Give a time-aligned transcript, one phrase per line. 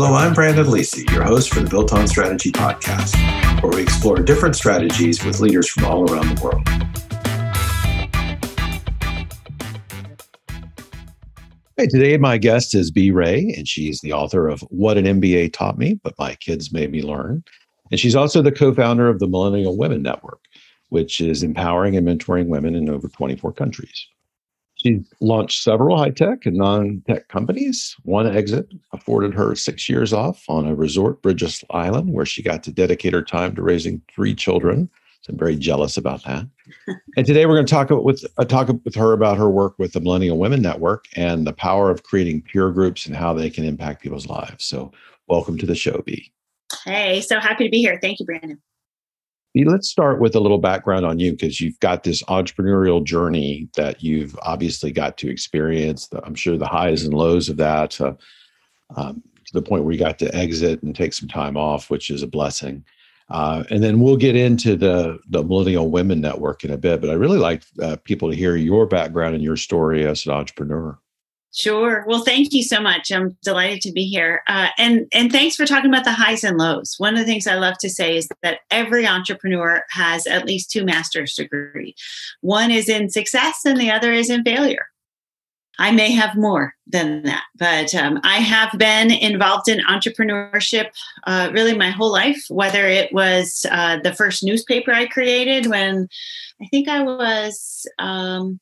[0.00, 3.16] Hello, I'm Brandon Lisi, your host for the Built on Strategy podcast,
[3.60, 6.68] where we explore different strategies with leaders from all around the world.
[11.76, 15.52] Hey, today my guest is Bea Wray, and she's the author of What an MBA
[15.52, 17.42] Taught Me, but My Kids Made Me Learn.
[17.90, 20.44] And she's also the co founder of the Millennial Women Network,
[20.90, 24.06] which is empowering and mentoring women in over 24 countries.
[24.78, 27.96] She launched several high tech and non tech companies.
[28.04, 32.62] One exit afforded her six years off on a resort, Bridges Island, where she got
[32.64, 34.88] to dedicate her time to raising three children.
[35.22, 36.46] So I'm very jealous about that.
[37.16, 39.92] and today we're going to talk with uh, talk with her about her work with
[39.92, 43.64] the Millennial Women Network and the power of creating peer groups and how they can
[43.64, 44.64] impact people's lives.
[44.64, 44.92] So
[45.26, 46.30] welcome to the show, Bea.
[46.84, 47.98] Hey, so happy to be here.
[48.00, 48.60] Thank you, Brandon.
[49.54, 54.02] Let's start with a little background on you because you've got this entrepreneurial journey that
[54.02, 56.08] you've obviously got to experience.
[56.22, 58.14] I'm sure the highs and lows of that uh,
[58.94, 62.10] um, to the point where you got to exit and take some time off, which
[62.10, 62.84] is a blessing.
[63.30, 67.00] Uh, and then we'll get into the the Millennial Women Network in a bit.
[67.00, 70.32] But I really like uh, people to hear your background and your story as an
[70.32, 70.98] entrepreneur.
[71.54, 72.04] Sure.
[72.06, 73.10] Well, thank you so much.
[73.10, 74.42] I'm delighted to be here.
[74.48, 76.94] Uh, and and thanks for talking about the highs and lows.
[76.98, 80.70] One of the things I love to say is that every entrepreneur has at least
[80.70, 81.94] two master's degree.
[82.42, 84.86] One is in success, and the other is in failure.
[85.80, 90.88] I may have more than that, but um, I have been involved in entrepreneurship
[91.26, 92.44] uh, really my whole life.
[92.50, 96.08] Whether it was uh, the first newspaper I created when
[96.60, 97.86] I think I was.
[97.98, 98.60] Um,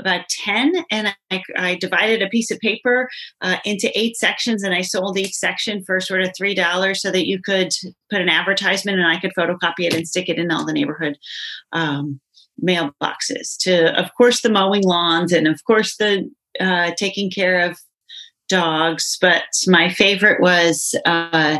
[0.00, 3.08] about 10 and I, I, divided a piece of paper
[3.40, 7.26] uh, into eight sections and I sold each section for sort of $3 so that
[7.26, 7.72] you could
[8.10, 11.18] put an advertisement and I could photocopy it and stick it in all the neighborhood
[11.72, 12.20] um,
[12.64, 17.78] mailboxes to, of course, the mowing lawns and, of course, the uh, taking care of
[18.48, 19.18] dogs.
[19.20, 21.58] But my favorite was uh,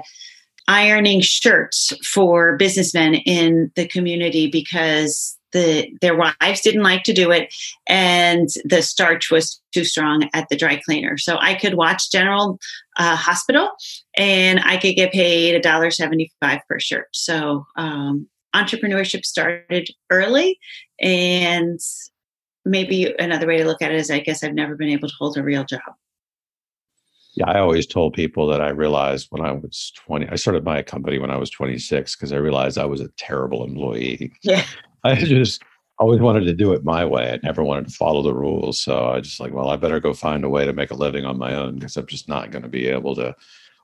[0.67, 7.31] ironing shirts for businessmen in the community because the their wives didn't like to do
[7.31, 7.55] it
[7.89, 12.59] and the starch was too strong at the dry cleaner so i could watch general
[12.97, 13.71] uh, hospital
[14.17, 20.59] and i could get paid a dollar 75 per shirt so um, entrepreneurship started early
[21.01, 21.81] and
[22.65, 25.15] maybe another way to look at it is i guess i've never been able to
[25.19, 25.95] hold a real job
[27.35, 30.83] yeah, I always told people that I realized when I was 20, I started my
[30.83, 34.33] company when I was 26 because I realized I was a terrible employee.
[34.43, 34.65] Yeah.
[35.05, 35.63] I just
[35.99, 37.33] always wanted to do it my way.
[37.33, 38.81] I never wanted to follow the rules.
[38.81, 41.25] So I just like, well, I better go find a way to make a living
[41.25, 43.35] on my own because I'm just not going to be able to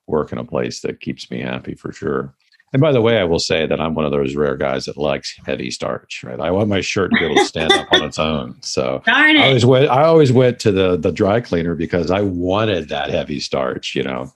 [0.07, 2.35] work in a place that keeps me happy for sure.
[2.73, 4.97] And by the way, I will say that I'm one of those rare guys that
[4.97, 6.41] likes heavy starch, right?
[6.41, 8.57] I want my shirt to be able to stand up on its own.
[8.63, 9.01] So
[9.37, 9.43] it.
[9.43, 13.11] I always went I always went to the the dry cleaner because I wanted that
[13.11, 14.33] heavy starch, you know.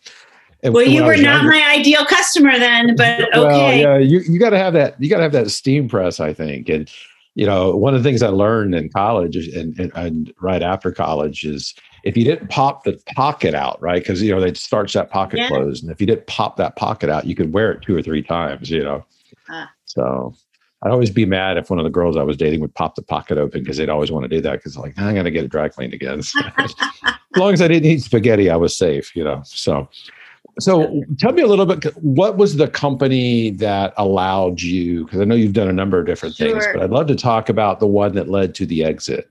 [0.62, 3.38] And well, you were not younger, my ideal customer then, but okay.
[3.38, 5.00] Well, yeah, you, you got to have that.
[5.00, 6.68] You got to have that steam press, I think.
[6.68, 6.90] And
[7.34, 10.90] you know, one of the things I learned in college and, and, and right after
[10.90, 14.02] college is if you didn't pop the pocket out, right?
[14.02, 15.48] Because you know they starch that pocket yeah.
[15.48, 18.02] closed, and if you didn't pop that pocket out, you could wear it two or
[18.02, 18.70] three times.
[18.70, 19.04] You know,
[19.48, 19.70] ah.
[19.84, 20.34] so
[20.82, 23.02] I'd always be mad if one of the girls I was dating would pop the
[23.02, 25.50] pocket open because they'd always want to do that because like I'm gonna get it
[25.50, 26.18] dry cleaned again.
[26.56, 26.74] as
[27.36, 29.14] long as I didn't eat spaghetti, I was safe.
[29.14, 29.88] You know, so
[30.58, 35.24] so tell me a little bit what was the company that allowed you because i
[35.24, 36.50] know you've done a number of different sure.
[36.50, 39.28] things but i'd love to talk about the one that led to the exit.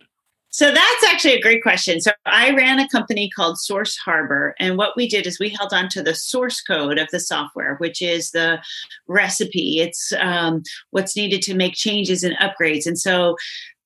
[0.49, 2.01] So that's actually a great question.
[2.01, 5.73] So i ran a company called source harbor and what we did is we held
[5.73, 8.59] on to the source code of the software which is the
[9.07, 9.79] recipe.
[9.79, 12.85] It's um, what's needed to make changes and upgrades.
[12.85, 13.35] And so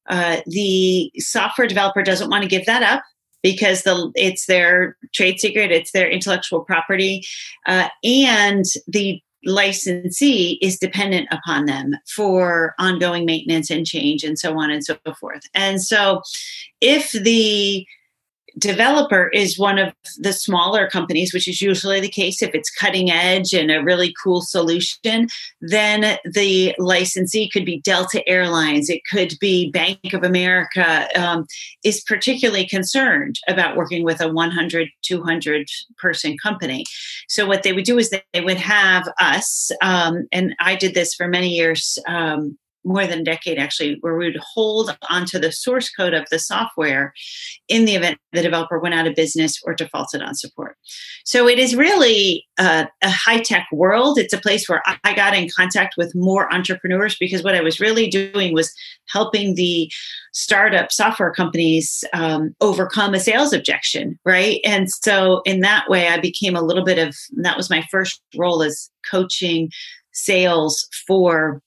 [0.09, 3.03] uh, the software developer doesn't want to give that up
[3.43, 7.23] because the it's their trade secret, it's their intellectual property,
[7.65, 14.59] uh, and the licensee is dependent upon them for ongoing maintenance and change and so
[14.59, 15.41] on and so forth.
[15.53, 16.21] And so,
[16.79, 17.85] if the
[18.57, 23.11] developer is one of the smaller companies, which is usually the case if it's cutting
[23.11, 25.27] edge and a really cool solution,
[25.61, 31.45] then the licensee could be Delta Airlines, it could be Bank of America, um,
[31.83, 36.83] is particularly concerned about working with a 100, 200 person company.
[37.27, 41.13] So, what they would do is they would have us, um, and I did this
[41.13, 41.97] for many years.
[42.07, 46.25] Um, more than a decade actually, where we would hold onto the source code of
[46.31, 47.13] the software
[47.67, 50.77] in the event the developer went out of business or defaulted on support.
[51.25, 54.17] So it is really a, a high tech world.
[54.17, 57.79] It's a place where I got in contact with more entrepreneurs because what I was
[57.79, 58.73] really doing was
[59.09, 59.91] helping the
[60.33, 64.61] startup software companies um, overcome a sales objection, right?
[64.63, 68.21] And so in that way, I became a little bit of that was my first
[68.37, 69.69] role as coaching
[70.13, 71.61] sales for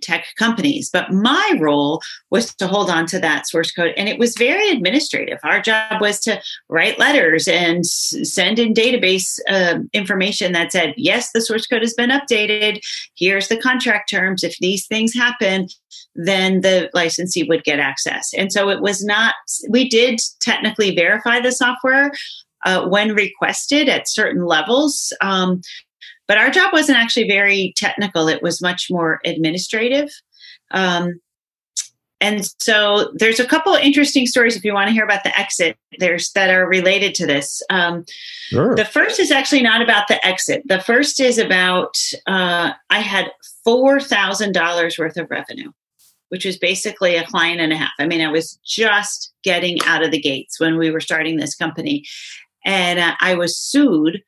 [0.00, 0.90] tech companies.
[0.92, 2.00] But my role
[2.30, 3.94] was to hold on to that source code.
[3.96, 5.38] And it was very administrative.
[5.42, 11.30] Our job was to write letters and send in database uh, information that said, yes,
[11.32, 12.80] the source code has been updated.
[13.16, 14.44] Here's the contract terms.
[14.44, 15.68] If these things happen,
[16.14, 18.30] then the licensee would get access.
[18.36, 19.34] And so it was not,
[19.68, 22.10] we did technically verify the software.
[22.64, 25.12] Uh, when requested at certain levels.
[25.20, 25.60] Um,
[26.28, 30.10] but our job wasn't actually very technical, it was much more administrative.
[30.70, 31.20] Um,
[32.20, 35.76] and so there's a couple interesting stories if you want to hear about the exit
[35.98, 37.62] there's that are related to this.
[37.70, 38.04] Um,
[38.48, 38.74] sure.
[38.74, 40.62] the first is actually not about the exit.
[40.66, 41.96] The first is about
[42.26, 43.30] uh, i had
[43.66, 45.70] $4000 worth of revenue
[46.30, 47.92] which was basically a client and a half.
[47.98, 51.54] I mean i was just getting out of the gates when we were starting this
[51.54, 52.04] company.
[52.64, 54.22] And uh, i was sued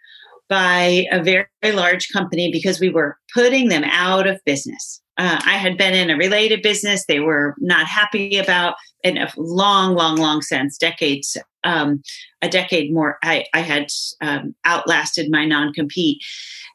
[0.51, 5.01] by a very, very large company because we were putting them out of business.
[5.17, 8.75] Uh, I had been in a related business they were not happy about
[9.05, 12.03] in a long, long, long sense, decades, um,
[12.43, 13.19] a decade more.
[13.23, 13.89] I, I had
[14.21, 16.23] um, outlasted my non compete.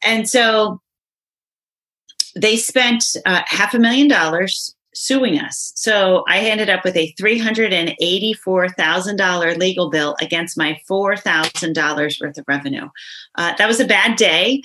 [0.01, 0.79] And so
[2.35, 5.71] they spent uh, half a million dollars suing us.
[5.75, 12.87] So I ended up with a $384,000 legal bill against my $4,000 worth of revenue.
[13.35, 14.61] Uh, that was a bad day.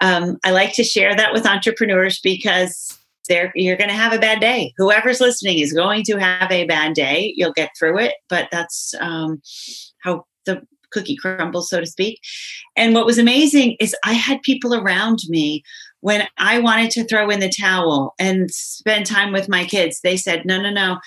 [0.00, 2.98] Um, I like to share that with entrepreneurs because
[3.54, 4.72] you're going to have a bad day.
[4.78, 7.34] Whoever's listening is going to have a bad day.
[7.36, 9.42] You'll get through it, but that's um,
[10.02, 12.20] how the cookie crumbles, so to speak.
[12.76, 15.62] And what was amazing is I had people around me
[16.00, 20.16] when I wanted to throw in the towel and spend time with my kids, they
[20.16, 20.98] said, no, no, no,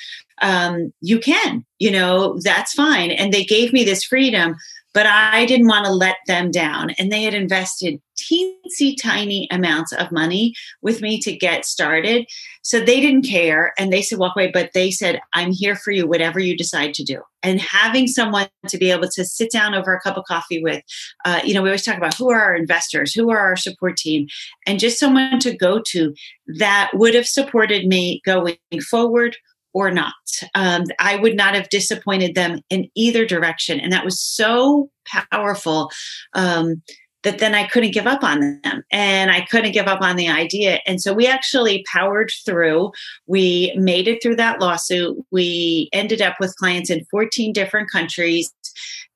[0.41, 3.11] um, you can, you know, that's fine.
[3.11, 4.55] And they gave me this freedom
[4.93, 6.91] but I didn't want to let them down.
[6.91, 12.27] And they had invested teensy tiny amounts of money with me to get started.
[12.61, 14.51] So they didn't care and they said, walk away.
[14.51, 17.21] But they said, I'm here for you, whatever you decide to do.
[17.41, 20.83] And having someone to be able to sit down over a cup of coffee with,
[21.25, 23.97] uh, you know, we always talk about who are our investors, who are our support
[23.97, 24.27] team,
[24.67, 26.13] and just someone to go to
[26.59, 28.57] that would have supported me going
[28.89, 29.37] forward
[29.73, 30.13] or not.
[30.55, 33.79] Um, I would not have disappointed them in either direction.
[33.79, 34.89] And that was so
[35.31, 35.89] powerful
[36.33, 36.81] um,
[37.23, 40.27] that then I couldn't give up on them and I couldn't give up on the
[40.27, 40.79] idea.
[40.87, 42.91] And so we actually powered through.
[43.27, 45.17] We made it through that lawsuit.
[45.31, 48.51] We ended up with clients in 14 different countries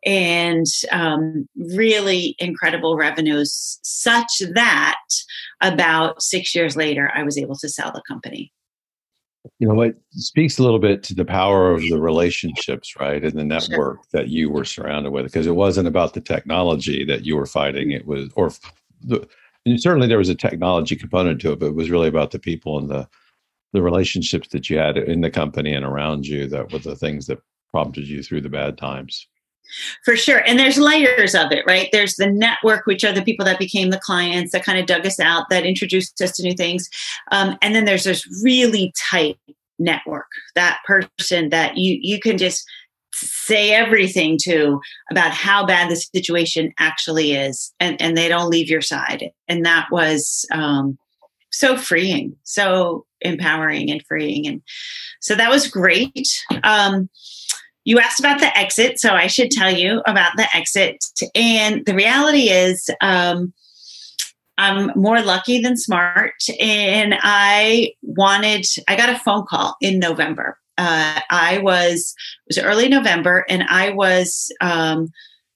[0.06, 5.00] and um, really incredible revenues, such that
[5.62, 8.52] about six years later, I was able to sell the company
[9.60, 13.34] you know it speaks a little bit to the power of the relationships right and
[13.34, 14.00] the network sure.
[14.12, 17.92] that you were surrounded with because it wasn't about the technology that you were fighting
[17.92, 18.52] it was or
[19.02, 19.28] the,
[19.78, 22.78] certainly there was a technology component to it but it was really about the people
[22.78, 23.08] and the
[23.74, 27.26] the relationships that you had in the company and around you that were the things
[27.28, 27.40] that
[27.72, 29.28] prompted you through the bad times
[30.04, 30.40] for sure.
[30.46, 31.90] And there's layers of it, right?
[31.92, 35.06] There's the network, which are the people that became the clients that kind of dug
[35.06, 36.90] us out, that introduced us to new things.
[37.32, 39.38] Um, and then there's this really tight
[39.78, 42.66] network, that person that you you can just
[43.14, 48.70] say everything to about how bad the situation actually is and, and they don't leave
[48.70, 49.32] your side.
[49.48, 50.98] And that was um,
[51.50, 54.46] so freeing, so empowering and freeing.
[54.48, 54.62] And
[55.22, 56.28] so that was great.
[56.64, 57.10] Um,
[57.86, 61.06] you asked about the exit, so I should tell you about the exit.
[61.34, 63.54] And the reality is, um,
[64.58, 66.34] I'm more lucky than smart.
[66.60, 70.58] And I wanted, I got a phone call in November.
[70.78, 72.16] Uh, I was,
[72.48, 75.10] it was early November, and I was um,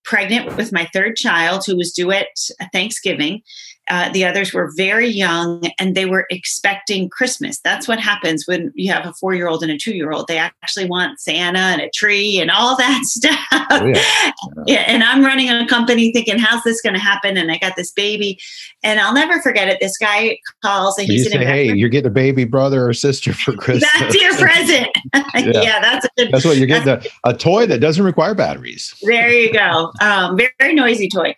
[0.03, 2.27] pregnant with my third child who was due at
[2.71, 3.41] Thanksgiving.
[3.89, 7.59] Uh, the others were very young and they were expecting Christmas.
[7.59, 10.27] That's what happens when you have a four year old and a two year old.
[10.27, 13.39] They actually want Santa and a tree and all that stuff.
[13.71, 14.31] Oh, yeah.
[14.67, 14.83] yeah.
[14.87, 17.37] And I'm running a company thinking, how's this going to happen?
[17.37, 18.39] And I got this baby.
[18.83, 19.79] And I'll never forget it.
[19.79, 23.53] This guy calls and he's say, Hey, you're getting a baby brother or sister for
[23.57, 23.89] Christmas.
[23.99, 24.87] that's your present.
[25.13, 25.61] yeah.
[25.61, 25.79] yeah.
[25.81, 28.93] that's a good, That's what you're getting a, a, toy that doesn't require batteries.
[29.01, 29.91] There you go.
[30.01, 31.35] Um, very, very noisy toy.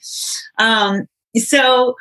[0.58, 1.96] Um, so,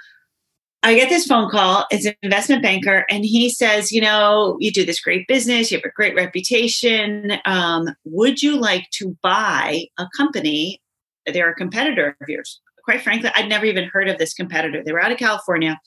[0.82, 1.86] I get this phone call.
[1.90, 5.76] It's an investment banker, and he says, You know, you do this great business, you
[5.76, 7.32] have a great reputation.
[7.44, 10.80] Um, would you like to buy a company?
[11.26, 12.60] They're a competitor of yours.
[12.84, 14.82] Quite frankly, I'd never even heard of this competitor.
[14.82, 15.78] They were out of California,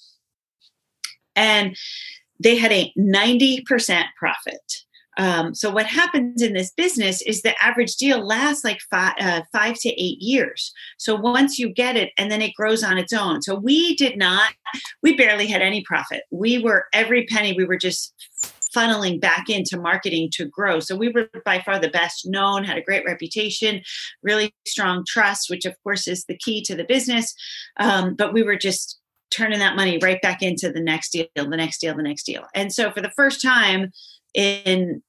[1.35, 1.75] and
[2.39, 4.83] they had a 90% profit.
[5.17, 9.41] Um, so what happens in this business is the average deal lasts like five, uh,
[9.51, 10.72] five to eight years.
[10.98, 13.41] So once you get it, and then it grows on its own.
[13.41, 14.53] So we did not,
[15.01, 16.24] we barely had any profit.
[16.32, 18.13] We were every penny we were just
[18.75, 20.79] funneling back into marketing to grow.
[20.79, 23.82] So we were by far the best known, had a great reputation,
[24.24, 27.36] really strong trust, which of course is the key to the business.
[27.79, 29.00] Um, but we were just
[29.36, 32.46] turning that money right back into the next deal, the next deal, the next deal.
[32.53, 33.91] And so for the first time,
[34.33, 35.01] in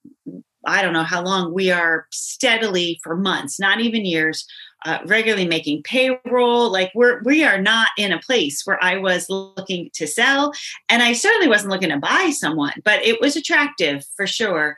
[0.66, 4.46] I don't know how long we are steadily for months, not even years,
[4.84, 6.70] uh, regularly making payroll.
[6.70, 10.52] Like we're we are not in a place where I was looking to sell,
[10.88, 14.76] and I certainly wasn't looking to buy someone, but it was attractive for sure.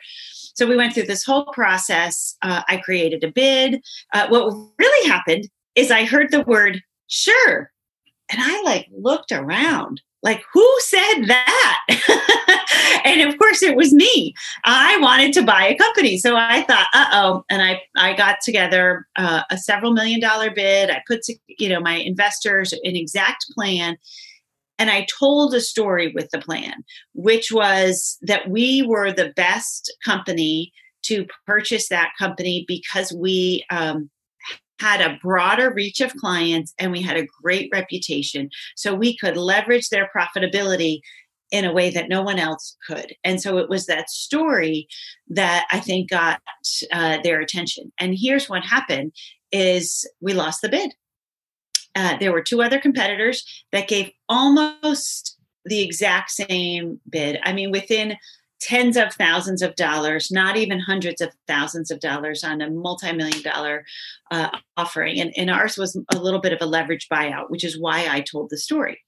[0.54, 2.36] So we went through this whole process.
[2.42, 3.82] Uh, I created a bid.
[4.12, 7.70] Uh, what really happened is I heard the word "sure,"
[8.30, 11.87] and I like looked around like who said that?
[13.04, 14.35] And of course it was me.
[14.64, 16.18] I wanted to buy a company.
[16.18, 20.90] So i thought uh-oh and i i got together uh, a several million dollar bid.
[20.90, 23.97] I put to, you know my investors an exact plan
[24.78, 29.92] and i told a story with the plan which was that we were the best
[30.04, 34.11] company to purchase that company because we um,
[34.78, 38.50] had a broader reach of clients and we had a great reputation.
[38.76, 41.00] So we could leverage their profitability
[41.50, 43.14] in a way that no one else could.
[43.23, 44.88] And so it was that story
[45.28, 46.40] that I think got
[46.92, 47.92] uh, their attention.
[47.99, 49.12] And here's what happened
[49.52, 50.92] is we lost the bid.
[51.95, 57.38] Uh, there were two other competitors that gave almost the exact same bid.
[57.45, 58.16] I mean, within
[58.60, 63.42] tens of thousands of dollars, not even hundreds of thousands of dollars on a multi-million
[63.42, 63.84] dollar
[64.30, 65.20] uh, offering.
[65.20, 68.20] And, and ours was a little bit of a leverage buyout, which is why I
[68.20, 69.00] told the story.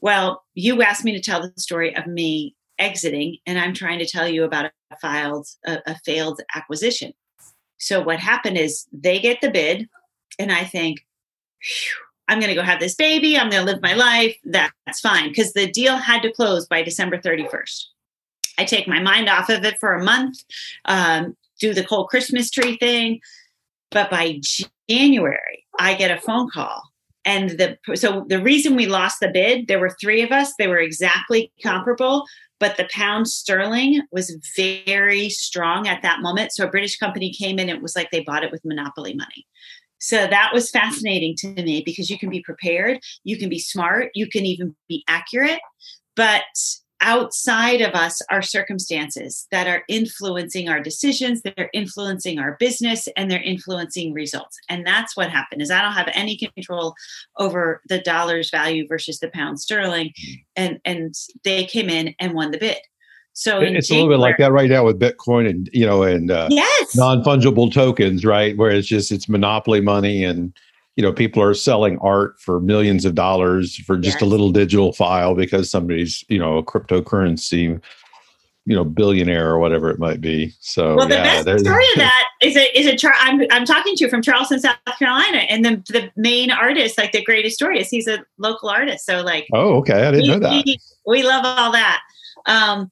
[0.00, 4.06] Well, you asked me to tell the story of me exiting, and I'm trying to
[4.06, 7.12] tell you about a filed a, a failed acquisition.
[7.78, 9.88] So what happened is they get the bid,
[10.38, 11.00] and I think,
[12.28, 13.38] I'm going to go have this baby.
[13.38, 14.36] I'm going to live my life.
[14.44, 17.84] That's fine because the deal had to close by December 31st.
[18.58, 20.38] I take my mind off of it for a month,
[20.86, 23.20] um, do the whole Christmas tree thing.
[23.90, 24.40] But by
[24.88, 26.82] January, I get a phone call.
[27.24, 30.68] And the so the reason we lost the bid, there were three of us, they
[30.68, 32.24] were exactly comparable,
[32.60, 36.52] but the pound sterling was very strong at that moment.
[36.52, 39.46] So a British company came in, it was like they bought it with monopoly money.
[39.98, 44.10] So that was fascinating to me because you can be prepared, you can be smart,
[44.14, 45.60] you can even be accurate,
[46.14, 46.44] but
[47.00, 53.30] outside of us are circumstances that are influencing our decisions they're influencing our business and
[53.30, 56.94] they're influencing results and that's what happened is i don't have any control
[57.38, 60.12] over the dollar's value versus the pound sterling
[60.56, 62.78] and and they came in and won the bid
[63.38, 66.30] so it's a little bit like that right now with Bitcoin and you know and
[66.30, 66.96] uh, yes.
[66.96, 68.56] non fungible tokens, right?
[68.56, 70.54] Where it's just it's monopoly money and
[70.96, 74.22] you know people are selling art for millions of dollars for just yes.
[74.22, 77.80] a little digital file because somebody's you know a cryptocurrency
[78.64, 80.52] you know billionaire or whatever it might be.
[80.60, 83.64] So well the yeah, best story of that is a is a char- I'm, I'm
[83.64, 87.56] talking to you from charleston south carolina and the the main artist like the greatest
[87.56, 89.06] story is he's a local artist.
[89.06, 90.06] So like oh okay.
[90.06, 90.64] I didn't we, know that.
[90.64, 92.00] we, we love all that.
[92.46, 92.90] Um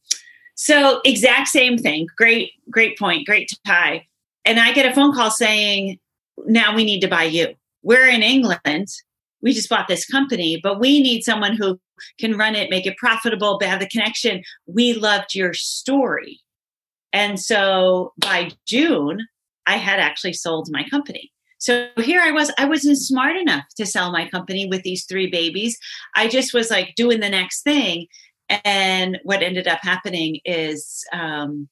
[0.54, 2.06] so exact same thing.
[2.16, 3.26] Great great point.
[3.26, 4.06] Great tie.
[4.44, 5.98] And i get a phone call saying
[6.46, 8.88] now we need to buy you we're in England.
[9.42, 11.78] We just bought this company, but we need someone who
[12.18, 14.42] can run it, make it profitable, but have the connection.
[14.66, 16.40] We loved your story.
[17.12, 19.26] And so by June,
[19.66, 21.30] I had actually sold my company.
[21.58, 25.30] So here I was, I wasn't smart enough to sell my company with these three
[25.30, 25.78] babies.
[26.16, 28.06] I just was like doing the next thing.
[28.64, 31.68] And what ended up happening is um,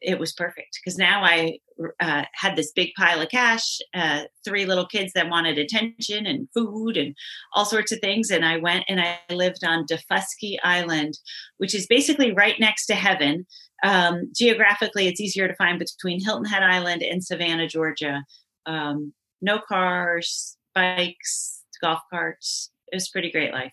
[0.00, 1.58] it was perfect because now I
[2.00, 6.48] uh, had this big pile of cash, uh, three little kids that wanted attention and
[6.54, 7.14] food and
[7.54, 8.30] all sorts of things.
[8.30, 11.18] And I went and I lived on Daufuskie Island,
[11.58, 13.46] which is basically right next to heaven.
[13.84, 18.24] Um, geographically, it's easier to find between Hilton Head Island and Savannah, Georgia.
[18.64, 19.12] Um,
[19.42, 22.70] no cars, bikes, golf carts.
[22.92, 23.72] It was pretty great life.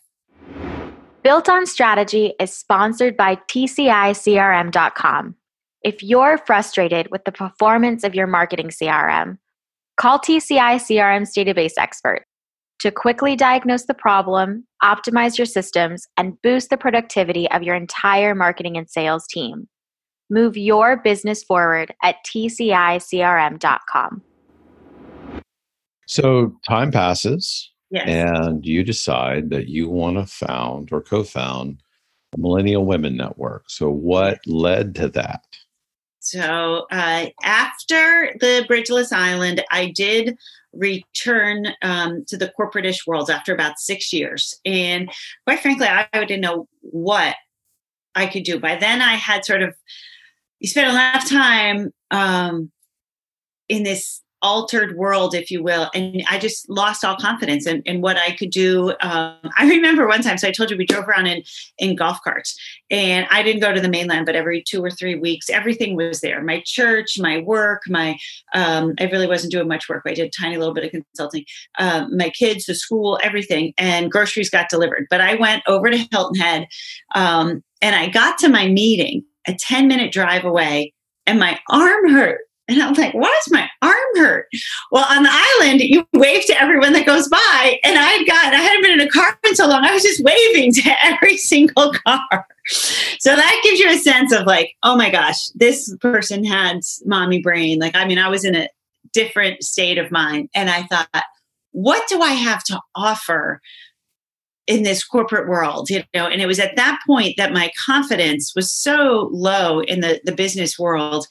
[1.24, 5.36] Built on Strategy is sponsored by TCICRM.com.
[5.84, 9.38] If you're frustrated with the performance of your marketing CRM,
[9.98, 12.24] call TCI CRM's database expert
[12.80, 18.34] to quickly diagnose the problem, optimize your systems, and boost the productivity of your entire
[18.34, 19.68] marketing and sales team.
[20.30, 24.22] Move your business forward at tcicrm.com.
[26.08, 28.08] So time passes, yes.
[28.08, 31.84] and you decide that you want to found or co found
[32.34, 33.66] a Millennial Women Network.
[33.70, 35.44] So, what led to that?
[36.24, 40.38] So uh, after the Bridgeless Island, I did
[40.72, 45.12] return um, to the corporate-ish world after about six years, and
[45.46, 47.36] quite frankly, I, I didn't know what
[48.16, 48.58] I could do.
[48.58, 49.76] By then, I had sort of
[50.60, 52.72] you spent enough time um,
[53.68, 55.90] in this altered world, if you will.
[55.96, 58.94] And I just lost all confidence in, in what I could do.
[59.00, 61.44] Um, I remember one time, so I told you we drove around in,
[61.80, 62.56] in golf carts
[62.92, 66.22] and I didn't go to the mainland, but every two or three weeks, everything was
[66.22, 66.44] there.
[66.44, 68.18] My church, my work, my,
[68.54, 70.04] um, I really wasn't doing much work.
[70.06, 71.46] I did tiny little bit of consulting,
[71.80, 75.08] um, my kids, the school, everything, and groceries got delivered.
[75.10, 76.68] But I went over to Hilton Head
[77.16, 80.94] um, and I got to my meeting a 10 minute drive away
[81.26, 84.48] and my arm hurt and I was like, why does my arm hurt?
[84.92, 87.80] Well, on the island, you wave to everyone that goes by.
[87.84, 89.84] And I had got, I hadn't been in a car in so long.
[89.84, 92.48] I was just waving to every single car.
[93.20, 97.42] So that gives you a sense of like, oh my gosh, this person had mommy
[97.42, 97.80] brain.
[97.80, 98.70] Like, I mean, I was in a
[99.12, 100.50] different state of mind.
[100.56, 101.10] And I thought,
[101.72, 103.62] what do I have to offer
[104.66, 108.54] in this corporate world you know and it was at that point that my confidence
[108.56, 111.28] was so low in the the business world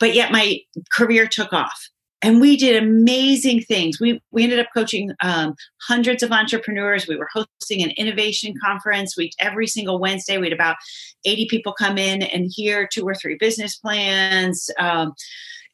[0.00, 0.58] but yet my
[0.92, 1.90] career took off
[2.22, 4.00] and we did amazing things.
[4.00, 5.54] We we ended up coaching um,
[5.88, 7.06] hundreds of entrepreneurs.
[7.06, 9.16] We were hosting an innovation conference.
[9.16, 10.76] We every single Wednesday we had about
[11.24, 14.68] eighty people come in and hear two or three business plans.
[14.78, 15.14] Um,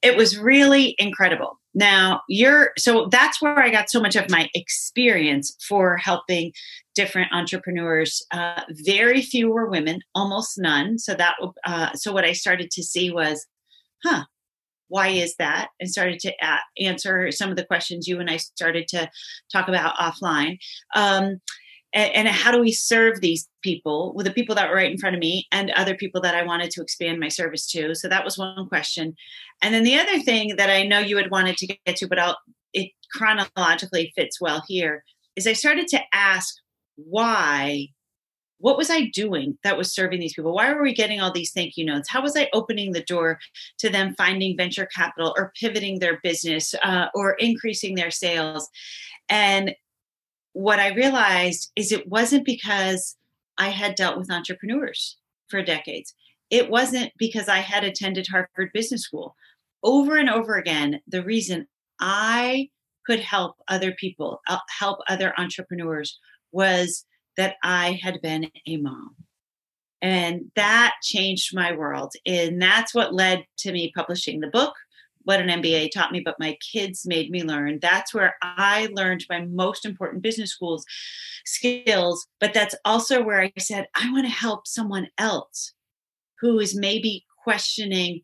[0.02, 1.58] it was really incredible.
[1.74, 6.52] Now you're so that's where I got so much of my experience for helping
[6.94, 8.24] different entrepreneurs.
[8.30, 10.98] Uh, very few were women, almost none.
[10.98, 13.46] So that uh, so what I started to see was
[14.06, 14.24] huh,
[14.88, 15.68] why is that?
[15.80, 16.32] And started to
[16.78, 19.10] answer some of the questions you and I started to
[19.52, 20.58] talk about offline.
[20.94, 21.40] Um,
[21.92, 24.98] and, and, how do we serve these people with the people that were right in
[24.98, 27.94] front of me and other people that I wanted to expand my service to?
[27.94, 29.16] So that was one question.
[29.62, 32.18] And then the other thing that I know you had wanted to get to, but
[32.18, 32.36] I'll,
[32.72, 35.04] it chronologically fits well here,
[35.36, 36.54] is I started to ask
[36.96, 37.88] why
[38.58, 40.54] what was I doing that was serving these people?
[40.54, 42.08] Why were we getting all these thank you notes?
[42.08, 43.38] How was I opening the door
[43.78, 48.68] to them finding venture capital or pivoting their business uh, or increasing their sales?
[49.28, 49.74] And
[50.52, 53.16] what I realized is it wasn't because
[53.58, 56.14] I had dealt with entrepreneurs for decades.
[56.50, 59.34] It wasn't because I had attended Harvard Business School.
[59.82, 61.66] Over and over again, the reason
[62.00, 62.70] I
[63.04, 66.18] could help other people, uh, help other entrepreneurs
[66.52, 67.04] was
[67.36, 69.16] that I had been a mom.
[70.02, 72.12] And that changed my world.
[72.26, 74.74] And that's what led to me publishing the book,
[75.24, 77.78] What an MBA Taught Me, but my kids made me learn.
[77.80, 80.84] That's where I learned my most important business schools
[81.46, 82.26] skills.
[82.40, 85.72] But that's also where I said, I want to help someone else
[86.40, 88.22] who is maybe questioning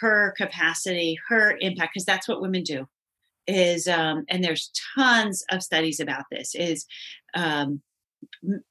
[0.00, 2.86] her capacity, her impact, because that's what women do.
[3.46, 6.54] Is um, and there's tons of studies about this.
[6.56, 6.84] Is
[7.34, 7.80] um,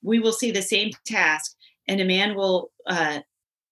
[0.01, 1.55] we will see the same task
[1.87, 3.19] and a man will uh,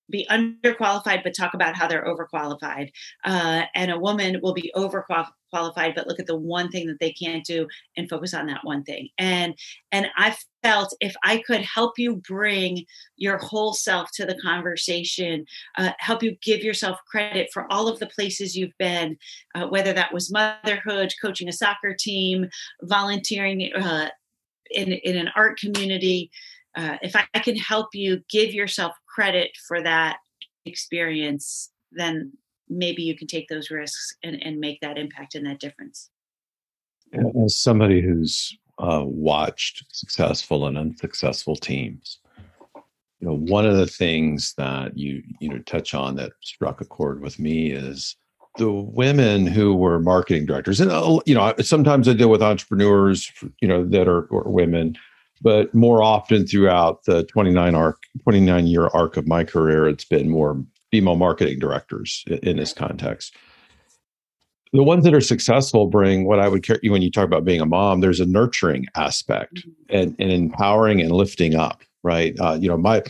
[0.10, 2.92] be underqualified but talk about how they're overqualified.
[3.24, 7.12] Uh, and a woman will be overqualified but look at the one thing that they
[7.12, 9.10] can't do and focus on that one thing.
[9.18, 9.56] And
[9.92, 12.86] and i felt if i could help you bring
[13.18, 15.46] your whole self to the conversation
[15.78, 19.18] uh, help you give yourself credit for all of the places you've been
[19.56, 22.48] uh, whether that was motherhood coaching a soccer team
[22.84, 24.08] volunteering uh,
[24.74, 26.32] in, in an art community,
[26.76, 30.18] uh, if I, can help you give yourself credit for that
[30.66, 32.32] experience, then
[32.70, 36.10] maybe you can take those risks and, and make that impact and that difference.
[37.44, 42.20] As somebody who's uh, watched successful and unsuccessful teams,
[43.20, 46.86] you know, one of the things that you you know touch on that struck a
[46.86, 48.18] chord with me is
[48.58, 53.32] the women who were marketing directors, and uh, you know, sometimes I deal with entrepreneurs,
[53.62, 54.96] you know, that are, are women,
[55.42, 60.30] but more often throughout the 29 arc, 29 year arc of my career, it's been
[60.30, 63.36] more female marketing directors in this context.
[64.72, 67.62] The ones that are successful bring what I would care when you talk about being
[67.62, 68.02] a mom.
[68.02, 69.96] There's a nurturing aspect mm-hmm.
[69.96, 72.36] and, and empowering and lifting up, right?
[72.40, 73.04] Uh, you know, my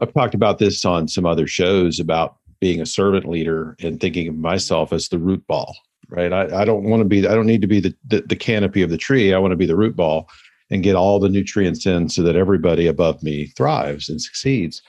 [0.00, 4.28] I've talked about this on some other shows about being a servant leader and thinking
[4.28, 5.76] of myself as the root ball,
[6.10, 6.32] right?
[6.32, 8.82] I, I don't want to be, I don't need to be the, the, the canopy
[8.82, 9.34] of the tree.
[9.34, 10.28] I want to be the root ball
[10.70, 14.80] and get all the nutrients in so that everybody above me thrives and succeeds.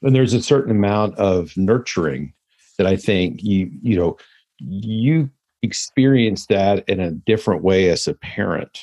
[0.00, 2.32] And there's a certain amount of nurturing
[2.78, 4.16] that I think you, you know,
[4.58, 5.28] you
[5.60, 8.80] experience that in a different way as a parent.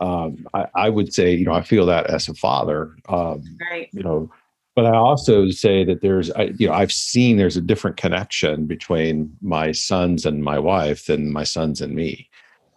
[0.00, 2.94] Um, I, I, would say, you know, I feel that as a father.
[3.08, 3.88] Um, right.
[3.92, 4.30] You know,
[4.76, 8.66] but I also say that there's, I, you know, I've seen there's a different connection
[8.66, 12.28] between my sons and my wife than my sons and me.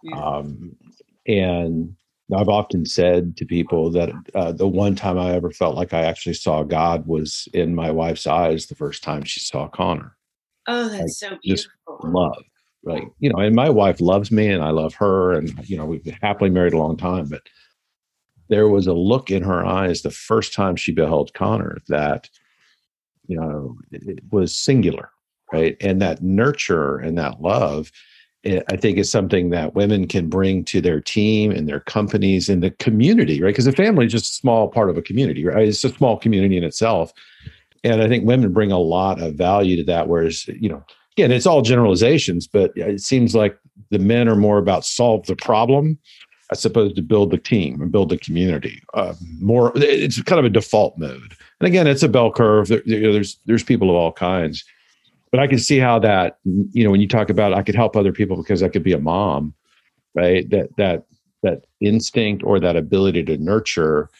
[0.02, 0.16] Yeah.
[0.16, 0.74] Um,
[1.26, 1.94] and
[2.34, 6.02] I've often said to people that uh, the one time I ever felt like I
[6.02, 10.16] actually saw God was in my wife's eyes the first time she saw Connor.
[10.66, 11.42] Oh, that's like, so beautiful.
[11.44, 11.68] Just
[12.04, 12.42] love,
[12.84, 13.04] right?
[13.18, 15.32] You know, and my wife loves me and I love her.
[15.32, 17.42] And, you know, we've been happily married a long time, but
[18.50, 22.28] there was a look in her eyes the first time she beheld Connor that,
[23.26, 25.10] you know, it was singular,
[25.52, 25.76] right?
[25.80, 27.92] And that nurture and that love
[28.44, 32.48] eh, I think is something that women can bring to their team and their companies
[32.48, 33.50] and the community, right?
[33.50, 35.68] Because the family is just a small part of a community, right?
[35.68, 37.12] It's a small community in itself.
[37.84, 40.08] And I think women bring a lot of value to that.
[40.08, 40.84] Whereas, you know,
[41.16, 43.56] again, it's all generalizations, but it seems like
[43.90, 45.98] the men are more about solve the problem
[46.50, 48.82] as opposed to build the team and build the community.
[48.94, 51.36] Uh, more, it's kind of a default mode.
[51.60, 52.68] And again, it's a bell curve.
[52.68, 54.64] There, there's there's people of all kinds
[55.30, 57.96] but I can see how that, you know, when you talk about I could help
[57.96, 59.54] other people because I could be a mom,
[60.14, 60.48] right?
[60.50, 61.04] That that
[61.42, 64.10] that instinct or that ability to nurture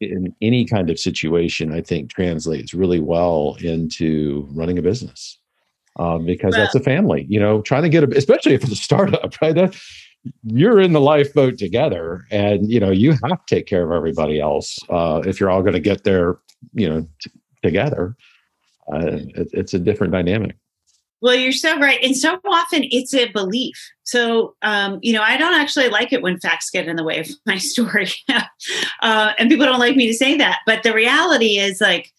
[0.00, 5.38] in any kind of situation, I think translates really well into running a business.
[5.96, 8.72] Um, because well, that's a family, you know, trying to get a, especially if it's
[8.72, 9.54] a startup, right?
[9.54, 9.76] That
[10.44, 14.40] you're in the lifeboat together and, you know, you have to take care of everybody
[14.40, 14.78] else.
[14.88, 16.38] Uh, if you're all going to get there,
[16.72, 17.30] you know, t-
[17.62, 18.16] together
[18.92, 20.56] uh, it, it's a different dynamic.
[21.20, 21.98] Well, you're so right.
[22.02, 23.76] And so often it's a belief.
[24.02, 27.18] So, um, you know, I don't actually like it when facts get in the way
[27.18, 28.10] of my story.
[28.28, 30.58] uh, and people don't like me to say that.
[30.66, 32.12] But the reality is, like,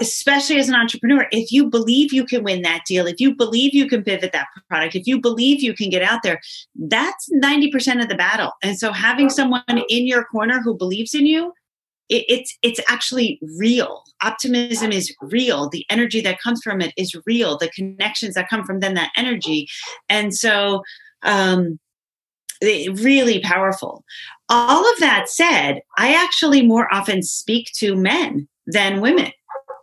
[0.00, 3.74] especially as an entrepreneur, if you believe you can win that deal, if you believe
[3.74, 6.40] you can pivot that product, if you believe you can get out there,
[6.76, 8.52] that's 90% of the battle.
[8.62, 11.52] And so having someone in your corner who believes in you
[12.08, 14.02] it, it's it's actually real.
[14.22, 15.68] Optimism is real.
[15.68, 17.58] The energy that comes from it is real.
[17.58, 19.68] The connections that come from then that energy.
[20.08, 20.82] And so
[21.22, 21.78] um
[22.62, 24.04] really powerful.
[24.48, 29.30] All of that said i actually more often speak to men than women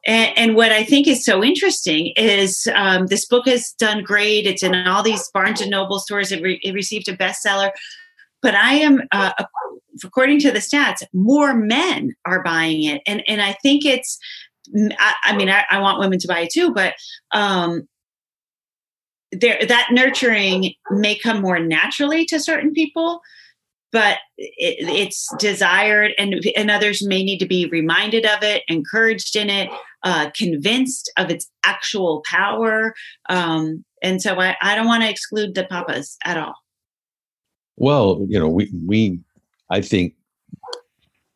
[0.05, 4.45] and, and, what I think is so interesting is um, this book has done great.
[4.45, 6.31] It's in all these Barnes and Noble stores.
[6.31, 7.71] It, re- it received a bestseller
[8.45, 9.31] but I am, uh,
[10.03, 14.19] according to the stats, more men are buying it, and and I think it's.
[14.99, 16.93] I, I mean, I, I, want women to buy it too, but
[17.31, 17.87] um,
[19.31, 23.19] there that nurturing may come more naturally to certain people,
[23.95, 29.37] but it, it's desired, and and others may need to be reminded of it, encouraged
[29.37, 29.69] in it,
[30.03, 32.93] uh, convinced of its actual power.
[33.29, 36.55] Um, and so I, I don't want to exclude the papas at all.
[37.77, 39.21] Well, you know, we we
[39.69, 40.15] I think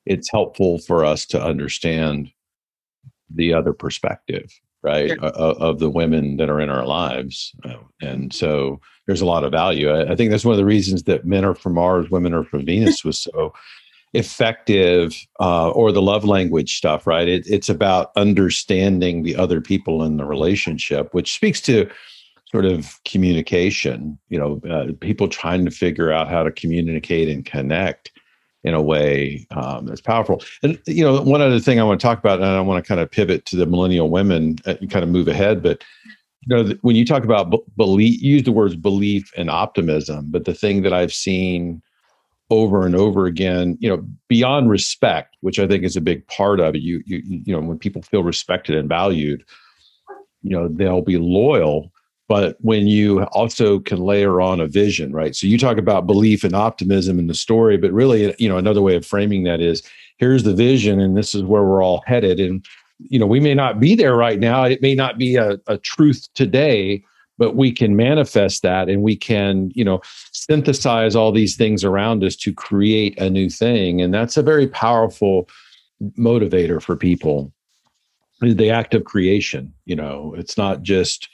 [0.06, 2.30] it's helpful for us to understand
[3.34, 5.20] the other perspective, right, sure.
[5.20, 7.54] of, of, the women that are in our lives,
[8.02, 9.90] and so there's a lot of value.
[9.90, 12.44] I, I, think that's one of the reasons that men are from Mars, women are
[12.44, 13.54] from Venus was so
[14.14, 17.28] effective, uh, or the love language stuff, right?
[17.28, 21.90] It, it's about understanding the other people in the relationship, which speaks to
[22.52, 27.46] sort of communication you know uh, people trying to figure out how to communicate and
[27.46, 28.12] connect
[28.64, 30.42] in a way um, that's powerful.
[30.64, 32.88] And you know one other thing i want to talk about and i want to
[32.88, 35.84] kind of pivot to the millennial women and kind of move ahead but
[36.46, 40.54] you know when you talk about belief use the words belief and optimism but the
[40.54, 41.82] thing that i've seen
[42.50, 46.60] over and over again you know beyond respect which i think is a big part
[46.60, 49.44] of it you you you know when people feel respected and valued
[50.42, 51.92] you know they'll be loyal
[52.30, 55.36] but when you also can layer on a vision right?
[55.36, 58.82] So you talk about belief and optimism in the story but really you know another
[58.82, 59.84] way of framing that is
[60.18, 62.40] here's the vision and this is where we're all headed.
[62.40, 62.64] And
[63.00, 64.64] you know we may not be there right now.
[64.64, 67.04] It may not be a, a truth today
[67.38, 70.00] but we can manifest that and we can you know
[70.32, 74.02] synthesize all these things around us to create a new thing.
[74.02, 75.50] And that's a very powerful
[76.18, 77.52] motivator for people
[78.42, 80.34] the act of creation you know?
[80.38, 81.28] It's not just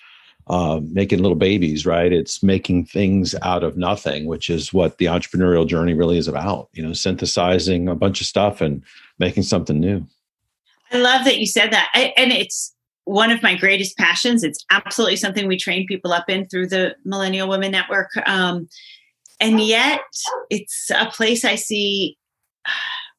[0.47, 2.13] uh, making little babies, right?
[2.13, 6.69] It's making things out of nothing, which is what the entrepreneurial journey really is about.
[6.73, 8.83] You know, synthesizing a bunch of stuff and
[9.17, 10.05] making something new.
[10.91, 12.73] I love that you said that, I, and it's
[13.05, 14.43] one of my greatest passions.
[14.43, 18.69] It's absolutely something we train people up in through the Millennial Women Network, um,
[19.39, 20.01] and yet
[20.49, 22.17] it's a place I see.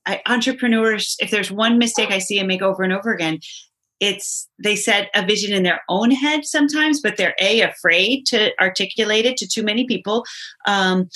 [0.08, 3.40] I, entrepreneurs, if there's one mistake I see and make over and over again,
[4.00, 8.52] it's they set a vision in their own head sometimes but they're a afraid to
[8.60, 10.24] articulate it to too many people
[10.66, 11.08] um,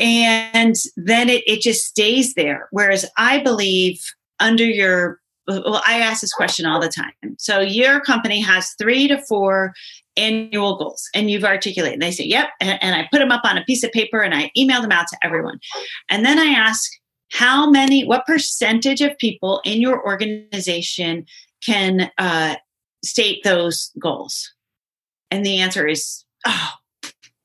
[0.00, 4.00] and then it, it just stays there whereas i believe
[4.40, 7.34] under your well, I ask this question all the time.
[7.36, 9.72] So your company has three to four
[10.16, 11.94] annual goals and you've articulated.
[11.94, 12.50] And they say, yep.
[12.60, 14.92] And, and I put them up on a piece of paper and I email them
[14.92, 15.58] out to everyone.
[16.08, 16.90] And then I ask,
[17.32, 21.24] how many, what percentage of people in your organization
[21.64, 22.56] can uh,
[23.04, 24.52] state those goals?
[25.30, 26.70] And the answer is, oh,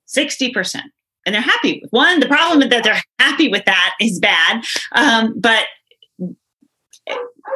[0.08, 0.82] 60%.
[1.26, 2.20] And they're happy with one.
[2.20, 4.64] The problem that they're happy with that is bad.
[4.94, 5.66] Um, but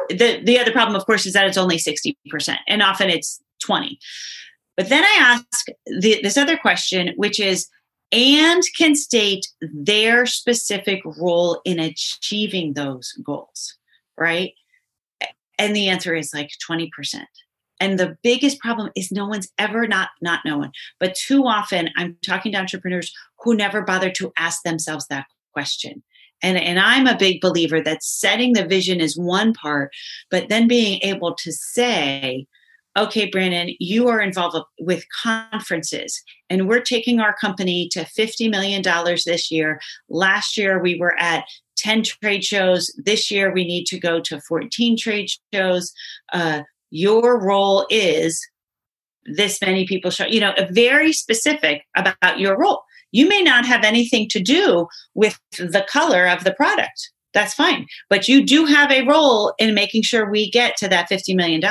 [0.08, 2.14] the, the other problem, of course, is that it's only 60%,
[2.68, 3.98] and often it's 20.
[4.76, 7.68] But then I ask the, this other question, which is,
[8.10, 13.76] and can state their specific role in achieving those goals,
[14.18, 14.52] right?
[15.58, 16.88] And the answer is like 20%.
[17.80, 20.70] And the biggest problem is no one's ever not not knowing.
[21.00, 26.02] But too often I'm talking to entrepreneurs who never bother to ask themselves that question.
[26.42, 29.92] And, and I'm a big believer that setting the vision is one part,
[30.30, 32.46] but then being able to say,
[32.96, 38.82] okay, Brandon, you are involved with conferences, and we're taking our company to $50 million
[39.24, 39.80] this year.
[40.08, 41.44] Last year, we were at
[41.82, 42.92] 10 trade shows.
[43.04, 45.92] This year, we need to go to 14 trade shows.
[46.32, 48.40] Uh, your role is
[49.24, 52.82] this many people show, you know, very specific about your role.
[53.12, 57.10] You may not have anything to do with the color of the product.
[57.34, 57.86] That's fine.
[58.10, 61.62] But you do have a role in making sure we get to that $50 million.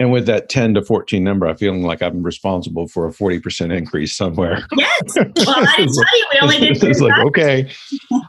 [0.00, 3.76] And with that 10 to 14 number, I'm feeling like I'm responsible for a 40%
[3.76, 4.66] increase somewhere.
[4.72, 4.88] Yes.
[5.16, 7.70] Well, I didn't tell you we only did It's like, okay,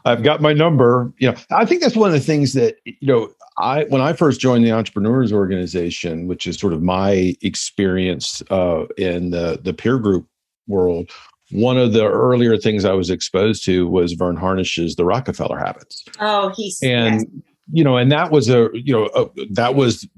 [0.04, 1.12] I've got my number.
[1.18, 4.12] You know, I think that's one of the things that, you know, I when I
[4.12, 9.72] first joined the entrepreneurs organization, which is sort of my experience uh, in the the
[9.72, 10.26] peer group
[10.66, 11.10] world,
[11.50, 16.04] one of the earlier things I was exposed to was Verne Harnish's The Rockefeller Habits.
[16.20, 17.26] Oh, he's and yes.
[17.72, 20.08] you know, and that was a you know a, that was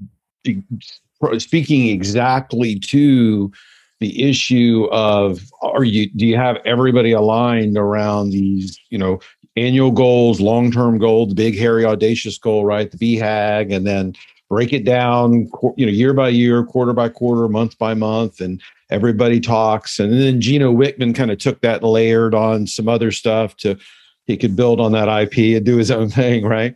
[1.39, 3.51] speaking exactly to
[3.99, 9.19] the issue of are you do you have everybody aligned around these you know
[9.55, 12.91] annual goals long-term goals big hairy audacious goal right?
[12.91, 14.13] The BHAG and then
[14.49, 18.61] break it down you know year by year quarter by quarter month by month and
[18.89, 19.99] everybody talks.
[19.99, 23.77] And then Gino Wickman kind of took that layered on some other stuff to
[24.25, 26.75] he could build on that IP and do his own thing right?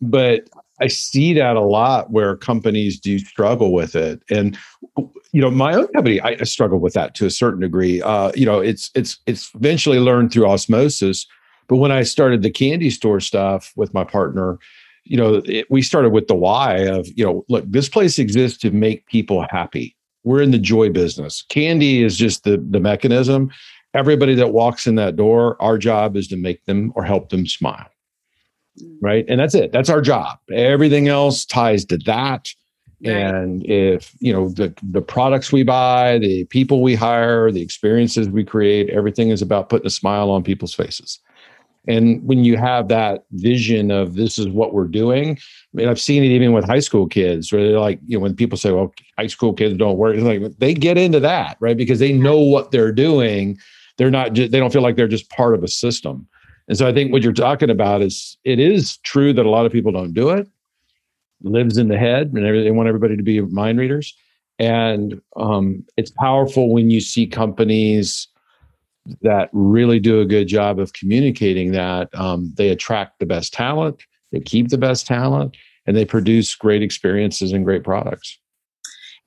[0.00, 0.48] But
[0.82, 4.20] I see that a lot where companies do struggle with it.
[4.28, 4.58] And
[5.32, 8.02] you know, my own company, I, struggle with that to a certain degree.
[8.02, 11.24] Uh, you know, it's it's it's eventually learned through osmosis.
[11.68, 14.58] But when I started the candy store stuff with my partner,
[15.04, 18.58] you know, it, we started with the why of, you know, look, this place exists
[18.62, 19.96] to make people happy.
[20.24, 21.44] We're in the joy business.
[21.48, 23.52] Candy is just the the mechanism.
[23.94, 27.46] Everybody that walks in that door, our job is to make them or help them
[27.46, 27.91] smile
[28.80, 28.98] Mm.
[29.00, 29.24] right?
[29.28, 29.72] And that's it.
[29.72, 30.38] That's our job.
[30.52, 32.48] Everything else ties to that.
[33.04, 33.16] Right.
[33.16, 38.28] and if you know the the products we buy the people we hire the experiences
[38.28, 41.18] we create everything is about putting a smile on people's faces.
[41.88, 46.00] And when you have that vision of this is what we're doing i mean i've
[46.00, 48.70] seen it even with high school kids where they're like you know when people say
[48.70, 51.76] well high school kids don't work like they get into that right?
[51.76, 53.58] Because they know what they're doing.
[53.98, 56.28] They're not just they don't feel like they're just part of a system
[56.68, 59.66] and so I think what you're talking about is it is true that a lot
[59.66, 60.48] of people don't do it.
[61.42, 64.14] lives in the head, and they want everybody to be mind readers.
[64.58, 68.28] And um, it's powerful when you see companies
[69.22, 72.08] that really do a good job of communicating that.
[72.14, 76.82] Um, they attract the best talent, they keep the best talent, and they produce great
[76.82, 78.38] experiences and great products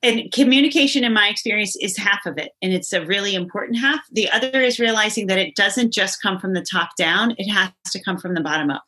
[0.05, 4.01] and communication in my experience is half of it and it's a really important half.
[4.11, 7.71] The other is realizing that it doesn't just come from the top down it has
[7.91, 8.83] to come from the bottom up.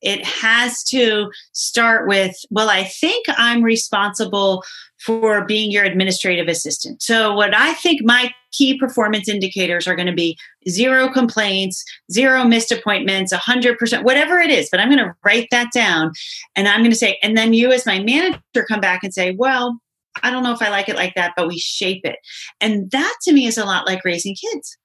[0.00, 4.64] It has to start with well i think i'm responsible
[4.98, 7.02] for being your administrative assistant.
[7.02, 12.44] So what i think my key performance indicators are going to be zero complaints zero
[12.44, 16.12] missed appointments 100% whatever it is but i'm going to write that down
[16.54, 19.34] and i'm going to say and then you as my manager come back and say
[19.38, 19.80] well
[20.22, 22.16] I don't know if I like it like that, but we shape it.
[22.60, 24.76] And that to me is a lot like raising kids.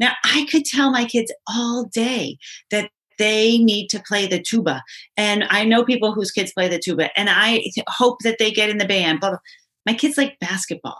[0.00, 2.38] Now, I could tell my kids all day
[2.70, 4.82] that they need to play the tuba.
[5.16, 8.70] And I know people whose kids play the tuba, and I hope that they get
[8.70, 9.18] in the band.
[9.20, 9.40] But
[9.86, 10.98] my kids like basketball.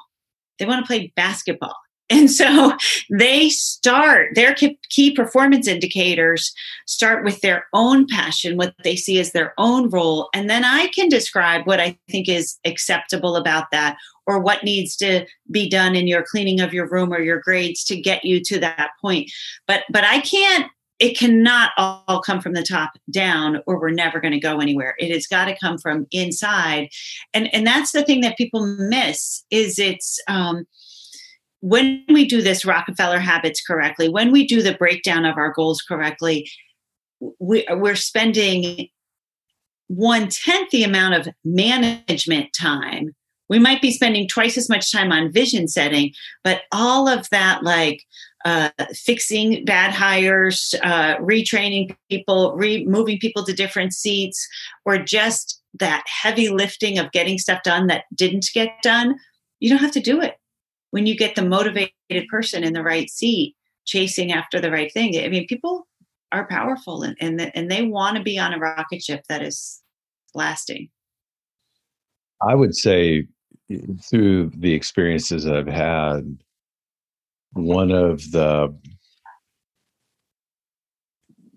[0.59, 1.77] They want to play basketball.
[2.11, 2.73] And so
[3.11, 6.55] they start their key performance indicators
[6.87, 10.31] start with their own passion, what they see as their own role.
[10.33, 14.97] And then I can describe what I think is acceptable about that or what needs
[14.97, 18.43] to be done in your cleaning of your room or your grades to get you
[18.45, 19.31] to that point.
[19.67, 24.21] But but I can't it cannot all come from the top down or we're never
[24.21, 26.89] going to go anywhere it has got to come from inside
[27.33, 30.67] and and that's the thing that people miss is it's um
[31.61, 35.83] when we do this rockefeller habits correctly when we do the breakdown of our goals
[35.83, 36.49] correctly
[37.41, 38.89] we, we're spending
[39.89, 43.15] one tenth the amount of management time
[43.49, 46.13] we might be spending twice as much time on vision setting
[46.45, 48.03] but all of that like
[48.45, 54.47] uh, fixing bad hires, uh, retraining people, re- moving people to different seats,
[54.85, 59.17] or just that heavy lifting of getting stuff done that didn't get done,
[59.61, 60.37] you don't have to do it.
[60.91, 65.19] When you get the motivated person in the right seat, chasing after the right thing,
[65.23, 65.87] I mean, people
[66.33, 69.83] are powerful and and, and they want to be on a rocket ship that is
[70.35, 70.89] lasting.
[72.47, 73.27] I would say
[74.03, 76.39] through the experiences I've had,
[77.53, 78.75] one of the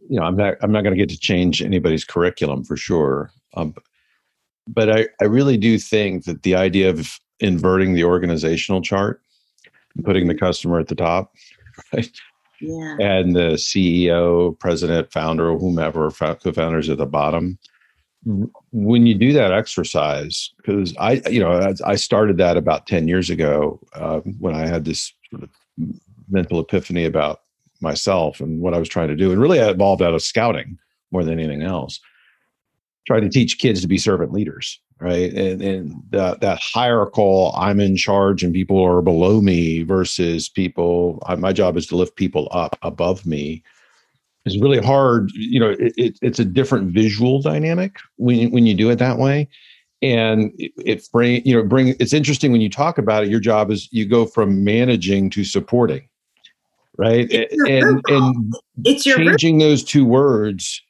[0.10, 3.32] you know i'm not i'm not going to get to change anybody's curriculum for sure
[3.56, 3.74] um,
[4.68, 9.22] but I, I really do think that the idea of inverting the organizational chart
[9.96, 11.34] and putting the customer at the top
[11.94, 12.12] right
[12.60, 12.96] yeah.
[13.00, 17.58] and the ceo president founder whomever co-founders at the bottom
[18.72, 23.30] when you do that exercise because i you know i started that about 10 years
[23.30, 25.50] ago uh, when i had this sort of
[26.30, 27.42] mental epiphany about
[27.82, 29.32] myself and what I was trying to do.
[29.32, 30.78] And really, I evolved out of scouting
[31.12, 32.00] more than anything else.
[33.08, 35.34] Trying to teach kids to be servant leaders, right?
[35.34, 41.22] And, and that, that hierarchical, I'm in charge and people are below me versus people,
[41.26, 43.64] I, my job is to lift people up above me
[44.46, 45.32] is really hard.
[45.34, 49.18] You know, it, it, it's a different visual dynamic when, when you do it that
[49.18, 49.50] way
[50.02, 53.40] and it, it bring you know bring it's interesting when you talk about it your
[53.40, 56.08] job is you go from managing to supporting
[56.98, 60.82] right and and it's your changing those two words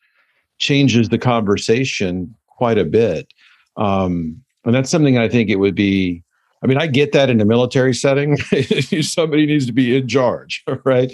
[0.60, 3.34] changes the conversation quite a bit
[3.82, 6.24] um and that's something i think it would be
[6.64, 8.38] i mean i get that in a military setting
[9.02, 11.12] somebody needs to be in charge right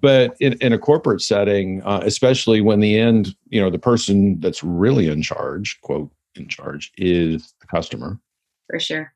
[0.00, 4.38] but in, in a corporate setting uh, especially when the end you know the person
[4.40, 8.18] that's really in charge quote in charge is the customer.
[8.70, 9.12] For sure.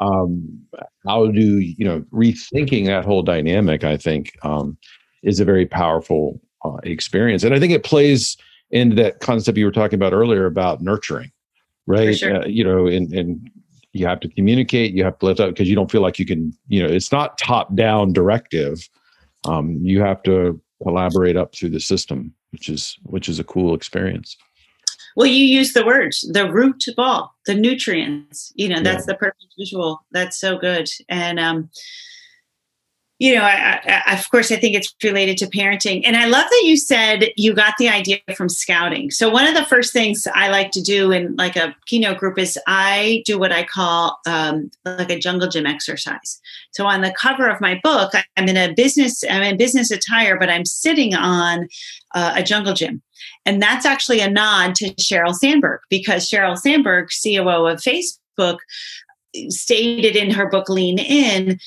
[0.00, 0.60] Um,
[1.06, 3.84] how do you know rethinking that whole dynamic?
[3.84, 4.78] I think um,
[5.22, 8.36] is a very powerful uh, experience, and I think it plays
[8.70, 11.30] into that concept you were talking about earlier about nurturing,
[11.90, 12.16] right?
[12.16, 12.42] Sure.
[12.42, 13.50] Uh, you know, and and
[13.92, 16.26] you have to communicate, you have to lift up because you don't feel like you
[16.26, 16.52] can.
[16.68, 18.88] You know, it's not top down directive.
[19.44, 23.74] Um, you have to collaborate up through the system, which is which is a cool
[23.74, 24.36] experience.
[25.16, 28.52] Well, you use the words, the root ball, the nutrients.
[28.54, 29.14] You know, that's yeah.
[29.14, 30.00] the perfect visual.
[30.12, 30.88] That's so good.
[31.08, 31.68] And um,
[33.20, 36.00] you know, I, I, of course, I think it's related to parenting.
[36.06, 39.10] And I love that you said you got the idea from scouting.
[39.10, 42.38] So one of the first things I like to do in like a keynote group
[42.38, 46.40] is I do what I call um, like a jungle gym exercise.
[46.70, 50.38] So on the cover of my book, I'm in a business, I'm in business attire,
[50.38, 51.68] but I'm sitting on
[52.14, 53.02] uh, a jungle gym.
[53.44, 58.60] And that's actually a nod to Sheryl Sandberg because Sheryl Sandberg, COO of Facebook,
[59.48, 61.58] stated in her book Lean In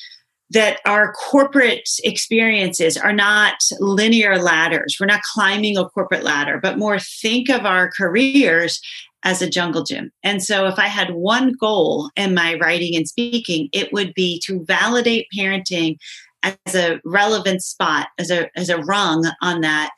[0.50, 4.96] that our corporate experiences are not linear ladders.
[5.00, 8.80] We're not climbing a corporate ladder, but more think of our careers
[9.24, 10.12] as a jungle gym.
[10.22, 14.40] And so, if I had one goal in my writing and speaking, it would be
[14.44, 15.96] to validate parenting
[16.42, 19.90] as a relevant spot, as a, as a rung on that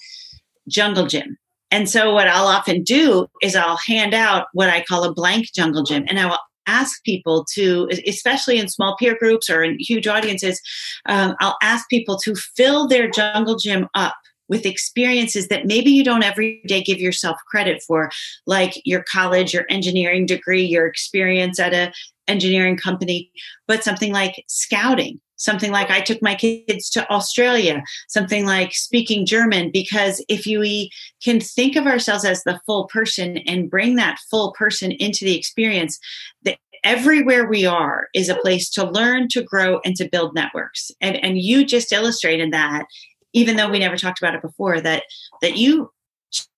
[0.69, 1.37] jungle gym.
[1.73, 5.53] And so, what I'll often do is I'll hand out what I call a blank
[5.53, 9.77] jungle gym, and I will ask people to, especially in small peer groups or in
[9.79, 10.61] huge audiences,
[11.07, 14.15] um, I'll ask people to fill their jungle gym up
[14.49, 18.11] with experiences that maybe you don't every day give yourself credit for,
[18.47, 21.93] like your college, your engineering degree, your experience at a
[22.29, 23.31] engineering company,
[23.67, 29.27] but something like scouting, something like I took my kids to Australia, something like speaking
[29.27, 30.91] German, because if we
[31.23, 35.37] can think of ourselves as the full person and bring that full person into the
[35.37, 35.99] experience,
[36.43, 40.91] that everywhere we are is a place to learn, to grow, and to build networks.
[41.01, 42.87] And, and you just illustrated that,
[43.33, 45.03] even though we never talked about it before, that
[45.43, 45.91] that you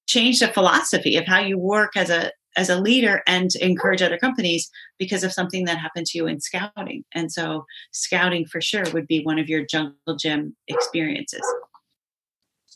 [0.07, 4.19] changed the philosophy of how you work as a as a leader and encourage other
[4.19, 4.69] companies
[4.99, 7.05] because of something that happened to you in scouting.
[7.15, 11.43] And so, scouting for sure would be one of your jungle gym experiences.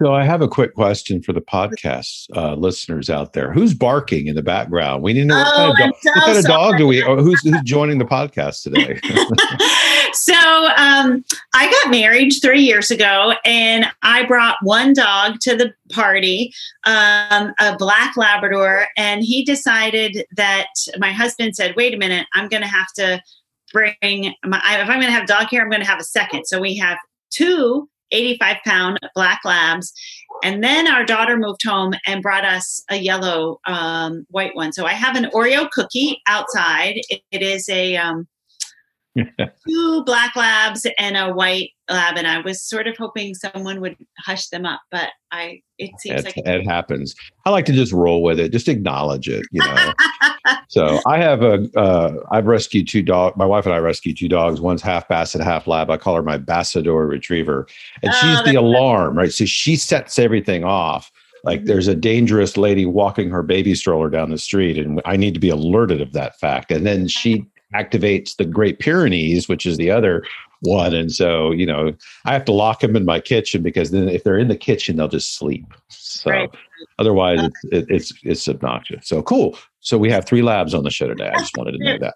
[0.03, 3.53] So I have a quick question for the podcast uh, listeners out there.
[3.53, 5.05] Who's barking in the background?
[5.05, 6.89] We need to know oh, what kind of, do- so what kind of dog do
[6.89, 7.01] we?
[7.03, 8.99] who's who's joining the podcast today?
[10.13, 10.35] so
[10.77, 11.25] um,
[11.55, 17.53] I got married three years ago, and I brought one dog to the party, um,
[17.61, 20.67] a black Labrador, and he decided that
[20.99, 23.23] my husband said, "Wait a minute, I'm going to have to."
[23.73, 23.95] Bring
[24.45, 26.45] my, if I'm going to have dog here, I'm going to have a second.
[26.45, 26.99] So we have
[27.31, 29.93] two 85 pound black labs.
[30.45, 34.73] And then our daughter moved home and brought us a yellow um, white one.
[34.73, 36.95] So I have an Oreo cookie outside.
[37.09, 38.27] it, it is a um,
[39.69, 43.97] two black labs and a white lab, and I was sort of hoping someone would
[44.19, 47.15] hush them up, but I it seems it, like it happens.
[47.45, 49.93] I like to just roll with it, just acknowledge it, you know.
[50.69, 53.37] so I have a uh, I've rescued two dogs.
[53.37, 54.61] My wife and I rescued two dogs.
[54.61, 55.91] One's half basset, half lab.
[55.91, 57.67] I call her my Bassador Retriever,
[58.03, 59.33] and oh, she's the alarm, right?
[59.33, 61.11] So she sets everything off.
[61.45, 61.67] Like mm-hmm.
[61.67, 65.41] there's a dangerous lady walking her baby stroller down the street, and I need to
[65.41, 66.71] be alerted of that fact.
[66.71, 67.45] And then she
[67.75, 70.25] activates the Great Pyrenees, which is the other
[70.61, 70.95] one.
[70.95, 71.93] And so, you know,
[72.25, 74.97] I have to lock them in my kitchen because then if they're in the kitchen,
[74.97, 75.67] they'll just sleep.
[75.89, 76.51] So right.
[76.99, 79.09] otherwise, it's, it's it's obnoxious.
[79.09, 79.59] So cool.
[79.81, 81.31] So we have three labs on the show today.
[81.35, 82.15] I just wanted to know that.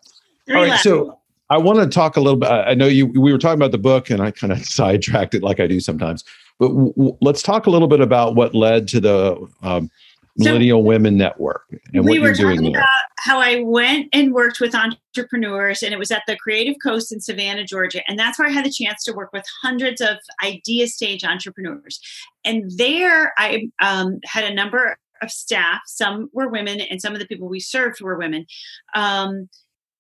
[0.55, 0.79] All right.
[0.79, 1.19] So
[1.51, 2.51] I want to talk a little bit.
[2.51, 3.07] I know you.
[3.07, 5.81] We were talking about the book, and I kind of sidetracked it like I do
[5.81, 6.25] sometimes.
[6.59, 9.91] But w- w- let's talk a little bit about what led to the um,
[10.37, 11.65] Millennial so Women Network
[11.95, 12.81] and we what you're doing there.
[12.81, 17.13] About how I went and worked with entrepreneurs, and it was at the Creative Coast
[17.13, 18.03] in Savannah, Georgia.
[18.09, 22.01] And that's where I had the chance to work with hundreds of idea stage entrepreneurs.
[22.45, 25.81] And there I um, had a number of staff.
[25.87, 28.47] Some were women, and some of the people we served were women.
[28.95, 29.49] Um,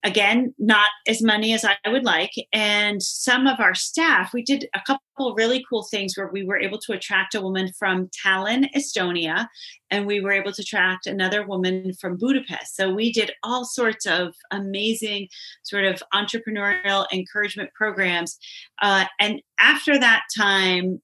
[0.05, 4.68] again not as many as i would like and some of our staff we did
[4.74, 8.68] a couple really cool things where we were able to attract a woman from tallinn
[8.74, 9.47] estonia
[9.90, 14.07] and we were able to attract another woman from budapest so we did all sorts
[14.07, 15.26] of amazing
[15.62, 18.38] sort of entrepreneurial encouragement programs
[18.82, 21.01] uh, and after that time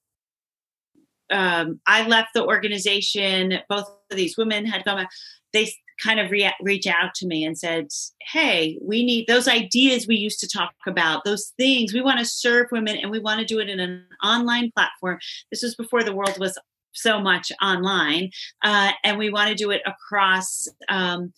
[1.33, 3.59] um, I left the organization.
[3.69, 5.07] Both of these women had gone.
[5.53, 5.73] They
[6.03, 7.89] kind of re- reach out to me and said,
[8.21, 11.93] Hey, we need those ideas we used to talk about, those things.
[11.93, 15.19] We want to serve women and we want to do it in an online platform.
[15.51, 16.59] This was before the world was
[16.93, 18.31] so much online.
[18.63, 20.69] Uh, and we want to do it across.
[20.89, 21.33] Um,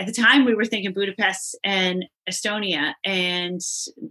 [0.00, 3.60] at the time, we were thinking Budapest and Estonia, and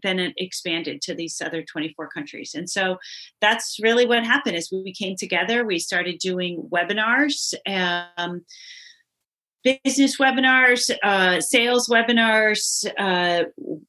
[0.03, 2.53] then it expanded to these other 24 countries.
[2.53, 2.97] And so
[3.39, 4.58] that's really what happened.
[4.58, 7.53] Is we came together, we started doing webinars.
[8.18, 8.41] Um,
[9.84, 13.45] business webinars, uh, sales webinars, uh,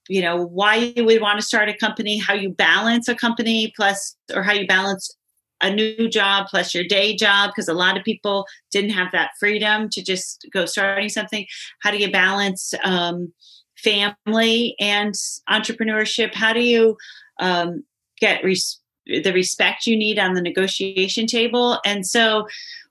[0.08, 3.72] you know, why you would want to start a company, how you balance a company,
[3.76, 5.14] plus, or how you balance
[5.60, 9.30] a new job plus your day job, because a lot of people didn't have that
[9.40, 11.46] freedom to just go starting something.
[11.80, 13.32] How do you balance um,
[13.76, 15.14] family and
[15.48, 16.34] entrepreneurship?
[16.34, 16.96] How do you
[17.40, 17.84] um,
[18.20, 21.80] get res- the respect you need on the negotiation table?
[21.84, 22.46] And so,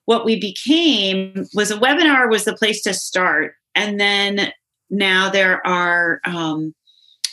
[0.07, 3.55] what we became was a webinar was the place to start.
[3.75, 4.53] And then
[4.89, 6.73] now there are um,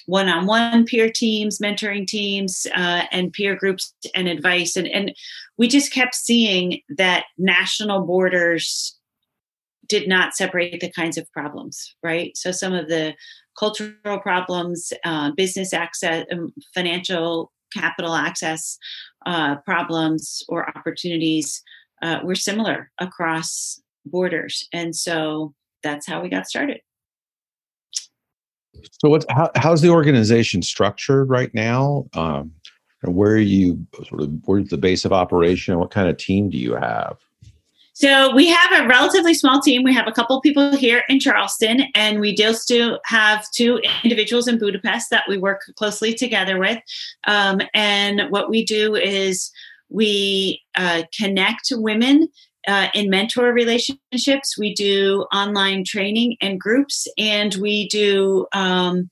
[0.06, 4.74] one-on-one peer teams mentoring teams uh, and peer groups and advice.
[4.74, 5.14] And, and
[5.56, 8.98] we just kept seeing that national borders
[9.86, 12.36] did not separate the kinds of problems right?
[12.36, 13.14] So some of the
[13.56, 18.78] cultural problems uh, business access um, financial capital access
[19.26, 21.62] uh, problems or opportunities
[22.04, 24.68] uh, were similar across borders.
[24.72, 26.80] And so that's how we got started.
[29.00, 32.06] So, what's how, how's the organization structured right now?
[32.12, 32.52] Um,
[33.02, 35.78] where are you sort of where's the base of operation?
[35.78, 37.16] What kind of team do you have?
[37.96, 39.84] So we have a relatively small team.
[39.84, 44.48] We have a couple people here in Charleston, and we do still have two individuals
[44.48, 46.78] in Budapest that we work closely together with.
[47.28, 49.52] Um, and what we do is
[49.88, 52.28] we uh, connect women
[52.66, 54.56] uh, in mentor relationships.
[54.58, 59.10] We do online training and groups, and we do um,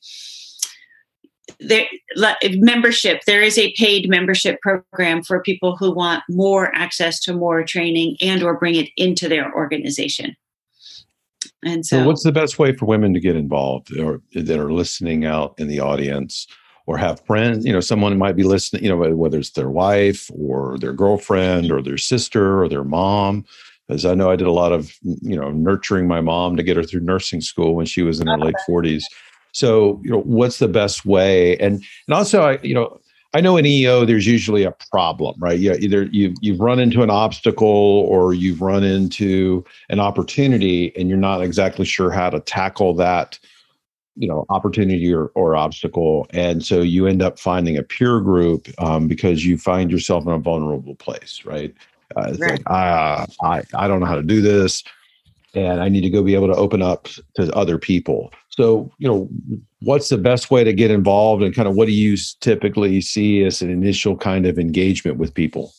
[1.61, 1.87] there,
[2.57, 3.23] membership.
[3.27, 8.17] There is a paid membership program for people who want more access to more training
[8.21, 10.37] and or bring it into their organization.
[11.65, 14.73] And so, so what's the best way for women to get involved or that are
[14.73, 16.47] listening out in the audience?
[16.93, 20.31] Or have friends, you know, someone might be listening, you know, whether it's their wife
[20.35, 23.47] or their girlfriend or their sister or their mom.
[23.89, 26.77] As I know, I did a lot of, you know, nurturing my mom to get
[26.77, 29.05] her through nursing school when she was in her late 40s.
[29.53, 31.57] So, you know, what's the best way?
[31.57, 33.01] And and also, I, you know,
[33.33, 35.59] I know in EO there's usually a problem, right?
[35.59, 41.09] Yeah, either you've you've run into an obstacle or you've run into an opportunity, and
[41.09, 43.39] you're not exactly sure how to tackle that,
[44.17, 48.69] you know, opportunity or, or obstacle, and so you end up finding a peer group
[48.79, 51.75] um, because you find yourself in a vulnerable place, right?
[52.17, 52.51] Uh, right.
[52.51, 54.85] Like, uh, I I don't know how to do this,
[55.55, 58.33] and I need to go be able to open up to other people.
[58.51, 59.29] So, you know,
[59.81, 63.43] what's the best way to get involved and kind of what do you typically see
[63.45, 65.73] as an initial kind of engagement with people?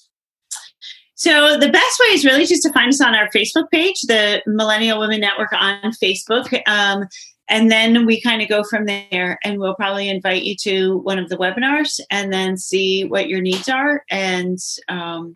[1.16, 4.42] So the best way is really just to find us on our Facebook page, the
[4.48, 6.62] Millennial Women Network on Facebook.
[6.68, 7.08] Um,
[7.50, 11.20] and then we kind of go from there and we'll probably invite you to one
[11.20, 14.04] of the webinars and then see what your needs are.
[14.10, 15.36] And um,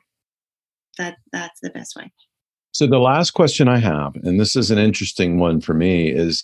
[0.97, 2.11] that that's the best way.
[2.71, 6.43] So the last question I have, and this is an interesting one for me, is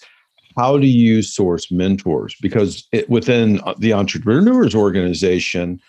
[0.57, 2.36] how do you source mentors?
[2.41, 5.80] Because it, within the entrepreneurs organization,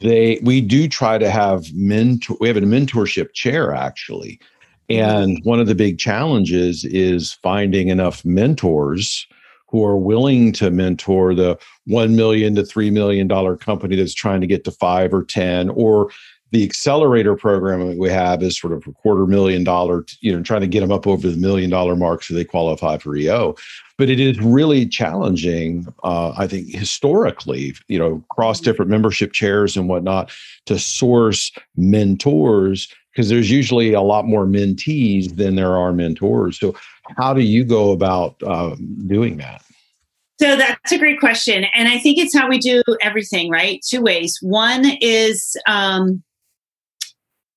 [0.00, 2.36] they we do try to have mentor.
[2.40, 4.40] We have a mentorship chair actually,
[4.88, 9.26] and one of the big challenges is finding enough mentors
[9.68, 14.40] who are willing to mentor the one million to three million dollar company that's trying
[14.40, 16.10] to get to five or ten, or
[16.50, 20.42] the accelerator program that we have is sort of a quarter million dollar, you know,
[20.42, 23.54] trying to get them up over the million dollar mark so they qualify for EO.
[23.98, 29.76] But it is really challenging, uh, I think, historically, you know, across different membership chairs
[29.76, 30.32] and whatnot,
[30.66, 32.88] to source mentors
[33.18, 36.56] because there's usually a lot more mentees than there are mentors.
[36.56, 36.76] So,
[37.16, 39.64] how do you go about um, doing that?
[40.40, 41.64] So that's a great question.
[41.74, 43.80] And I think it's how we do everything, right?
[43.84, 44.38] Two ways.
[44.40, 46.22] One is um,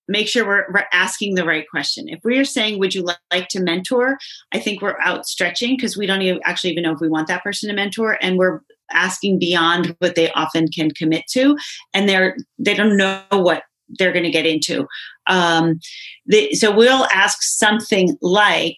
[0.07, 2.09] make sure we're, we're asking the right question.
[2.09, 4.18] If we are saying, Would you like to mentor?
[4.51, 7.43] I think we're outstretching because we don't even actually even know if we want that
[7.43, 8.18] person to mentor.
[8.20, 11.55] And we're asking beyond what they often can commit to.
[11.93, 13.62] And they're, they don't know what
[13.97, 14.88] they're going to get into.
[15.32, 15.79] Um,
[16.27, 18.77] they, so we'll ask something like,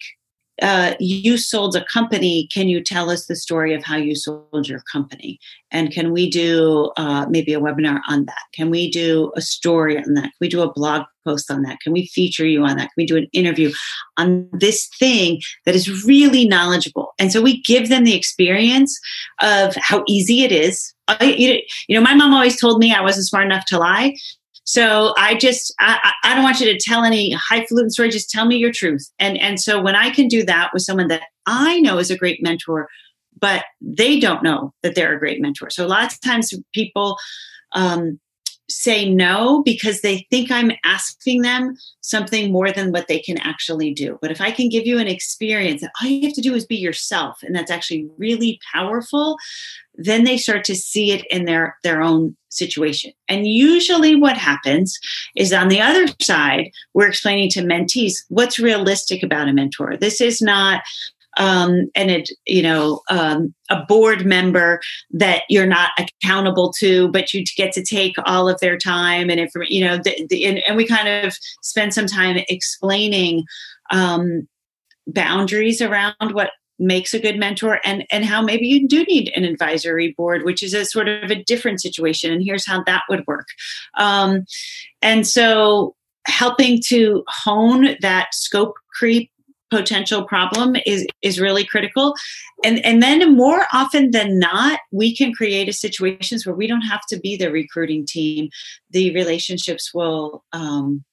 [0.62, 2.48] uh, you sold a company.
[2.52, 5.40] Can you tell us the story of how you sold your company?
[5.72, 8.38] And can we do uh, maybe a webinar on that?
[8.54, 10.22] Can we do a story on that?
[10.22, 11.80] Can we do a blog post on that?
[11.80, 12.84] Can we feature you on that?
[12.84, 13.72] Can we do an interview
[14.16, 17.14] on this thing that is really knowledgeable?
[17.18, 18.96] And so we give them the experience
[19.42, 20.94] of how easy it is.
[21.08, 21.34] I,
[21.88, 24.14] you know, my mom always told me I wasn't smart enough to lie.
[24.64, 28.08] So I just I, I don't want you to tell any highfalutin story.
[28.08, 29.10] Just tell me your truth.
[29.18, 32.16] And and so when I can do that with someone that I know is a
[32.16, 32.88] great mentor,
[33.38, 35.70] but they don't know that they're a great mentor.
[35.70, 37.18] So lots of times people
[37.72, 38.18] um,
[38.68, 43.92] say no because they think I'm asking them something more than what they can actually
[43.92, 44.18] do.
[44.22, 46.66] But if I can give you an experience that all you have to do is
[46.66, 49.36] be yourself, and that's actually really powerful,
[49.96, 53.12] then they start to see it in their their own situation.
[53.28, 54.98] And usually what happens
[55.36, 59.96] is on the other side, we're explaining to mentees what's realistic about a mentor.
[59.96, 60.82] This is not
[61.36, 64.80] um, and it, you know, um, a board member
[65.10, 69.40] that you're not accountable to, but you get to take all of their time and
[69.40, 73.44] information, you know, the, the, and, and, we kind of spend some time explaining
[73.90, 74.46] um,
[75.06, 79.44] boundaries around what makes a good mentor and and how maybe you do need an
[79.44, 83.24] advisory board which is a sort of a different situation and here's how that would
[83.28, 83.46] work.
[83.96, 84.44] Um,
[85.00, 85.94] and so
[86.26, 89.30] helping to hone that scope creep
[89.74, 92.14] potential problem is is really critical.
[92.64, 96.82] And and then more often than not we can create a situations where we don't
[96.82, 98.48] have to be the recruiting team.
[98.90, 101.04] The relationships will um,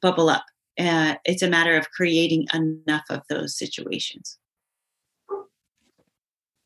[0.00, 0.44] bubble up.
[0.78, 4.38] Uh, it's a matter of creating enough of those situations.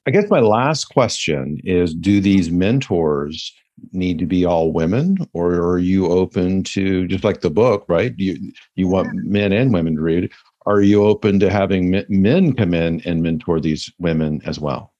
[0.06, 3.52] I guess my last question is do these mentors
[3.92, 8.14] need to be all women or are you open to just like the book right?
[8.16, 10.32] You you want men and women to read
[10.66, 14.92] are you open to having men come in and mentor these women as well?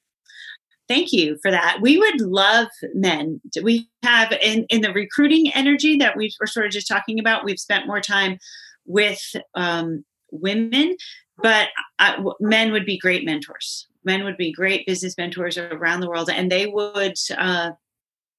[0.88, 1.78] Thank you for that.
[1.80, 3.40] We would love men.
[3.60, 7.44] We have in, in the recruiting energy that we were sort of just talking about,
[7.44, 8.38] we've spent more time
[8.86, 9.20] with
[9.54, 10.96] um, women,
[11.42, 13.88] but uh, men would be great mentors.
[14.04, 17.72] Men would be great business mentors around the world, and they would uh,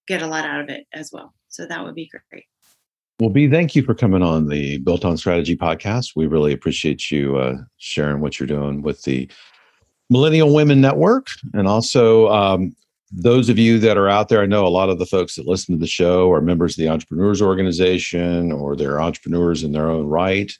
[0.07, 1.33] get a lot out of it as well.
[1.49, 2.45] So that would be great.
[3.19, 6.15] Well, Bea, thank you for coming on the Built on Strategy podcast.
[6.15, 9.27] We really appreciate you uh, sharing what you're doing with the
[10.11, 11.29] Millennial Women Network.
[11.55, 12.75] And also, um,
[13.11, 15.47] those of you that are out there, I know a lot of the folks that
[15.47, 19.89] listen to the show are members of the Entrepreneurs Organization or they're entrepreneurs in their
[19.89, 20.55] own right.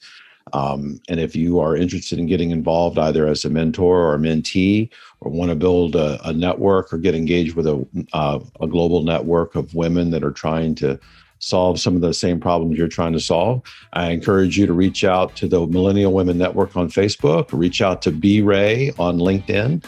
[0.54, 4.20] Um, and if you are interested in getting involved either as a mentor or a
[4.20, 4.90] mentee,
[5.20, 9.04] or want to build a, a network or get engaged with a, uh, a global
[9.04, 11.00] network of women that are trying to
[11.40, 13.62] solve some of the same problems you're trying to solve,
[13.94, 18.02] I encourage you to reach out to the Millennial Women Network on Facebook, reach out
[18.04, 19.84] to Bea Wray on LinkedIn.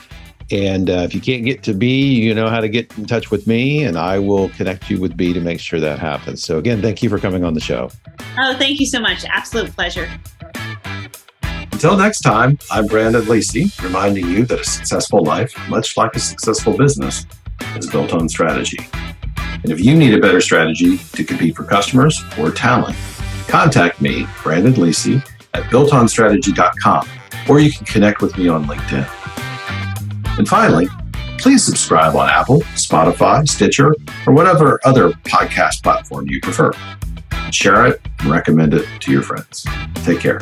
[0.51, 3.29] And uh, if you can't get to Bea, you know how to get in touch
[3.29, 6.43] with me, and I will connect you with Bea to make sure that happens.
[6.43, 7.91] So, again, thank you for coming on the show.
[8.39, 9.25] Oh, thank you so much.
[9.25, 10.09] Absolute pleasure.
[11.71, 16.19] Until next time, I'm Brandon Lacey, reminding you that a successful life, much like a
[16.19, 17.25] successful business,
[17.77, 18.79] is built on strategy.
[19.63, 22.97] And if you need a better strategy to compete for customers or talent,
[23.47, 25.21] contact me, Brandon Lacey,
[25.53, 27.09] at builtonstrategy.com,
[27.49, 29.07] or you can connect with me on LinkedIn.
[30.37, 30.87] And finally,
[31.37, 33.95] please subscribe on Apple, Spotify, Stitcher,
[34.25, 36.71] or whatever other podcast platform you prefer.
[37.51, 39.65] Share it and recommend it to your friends.
[40.03, 40.39] Take care.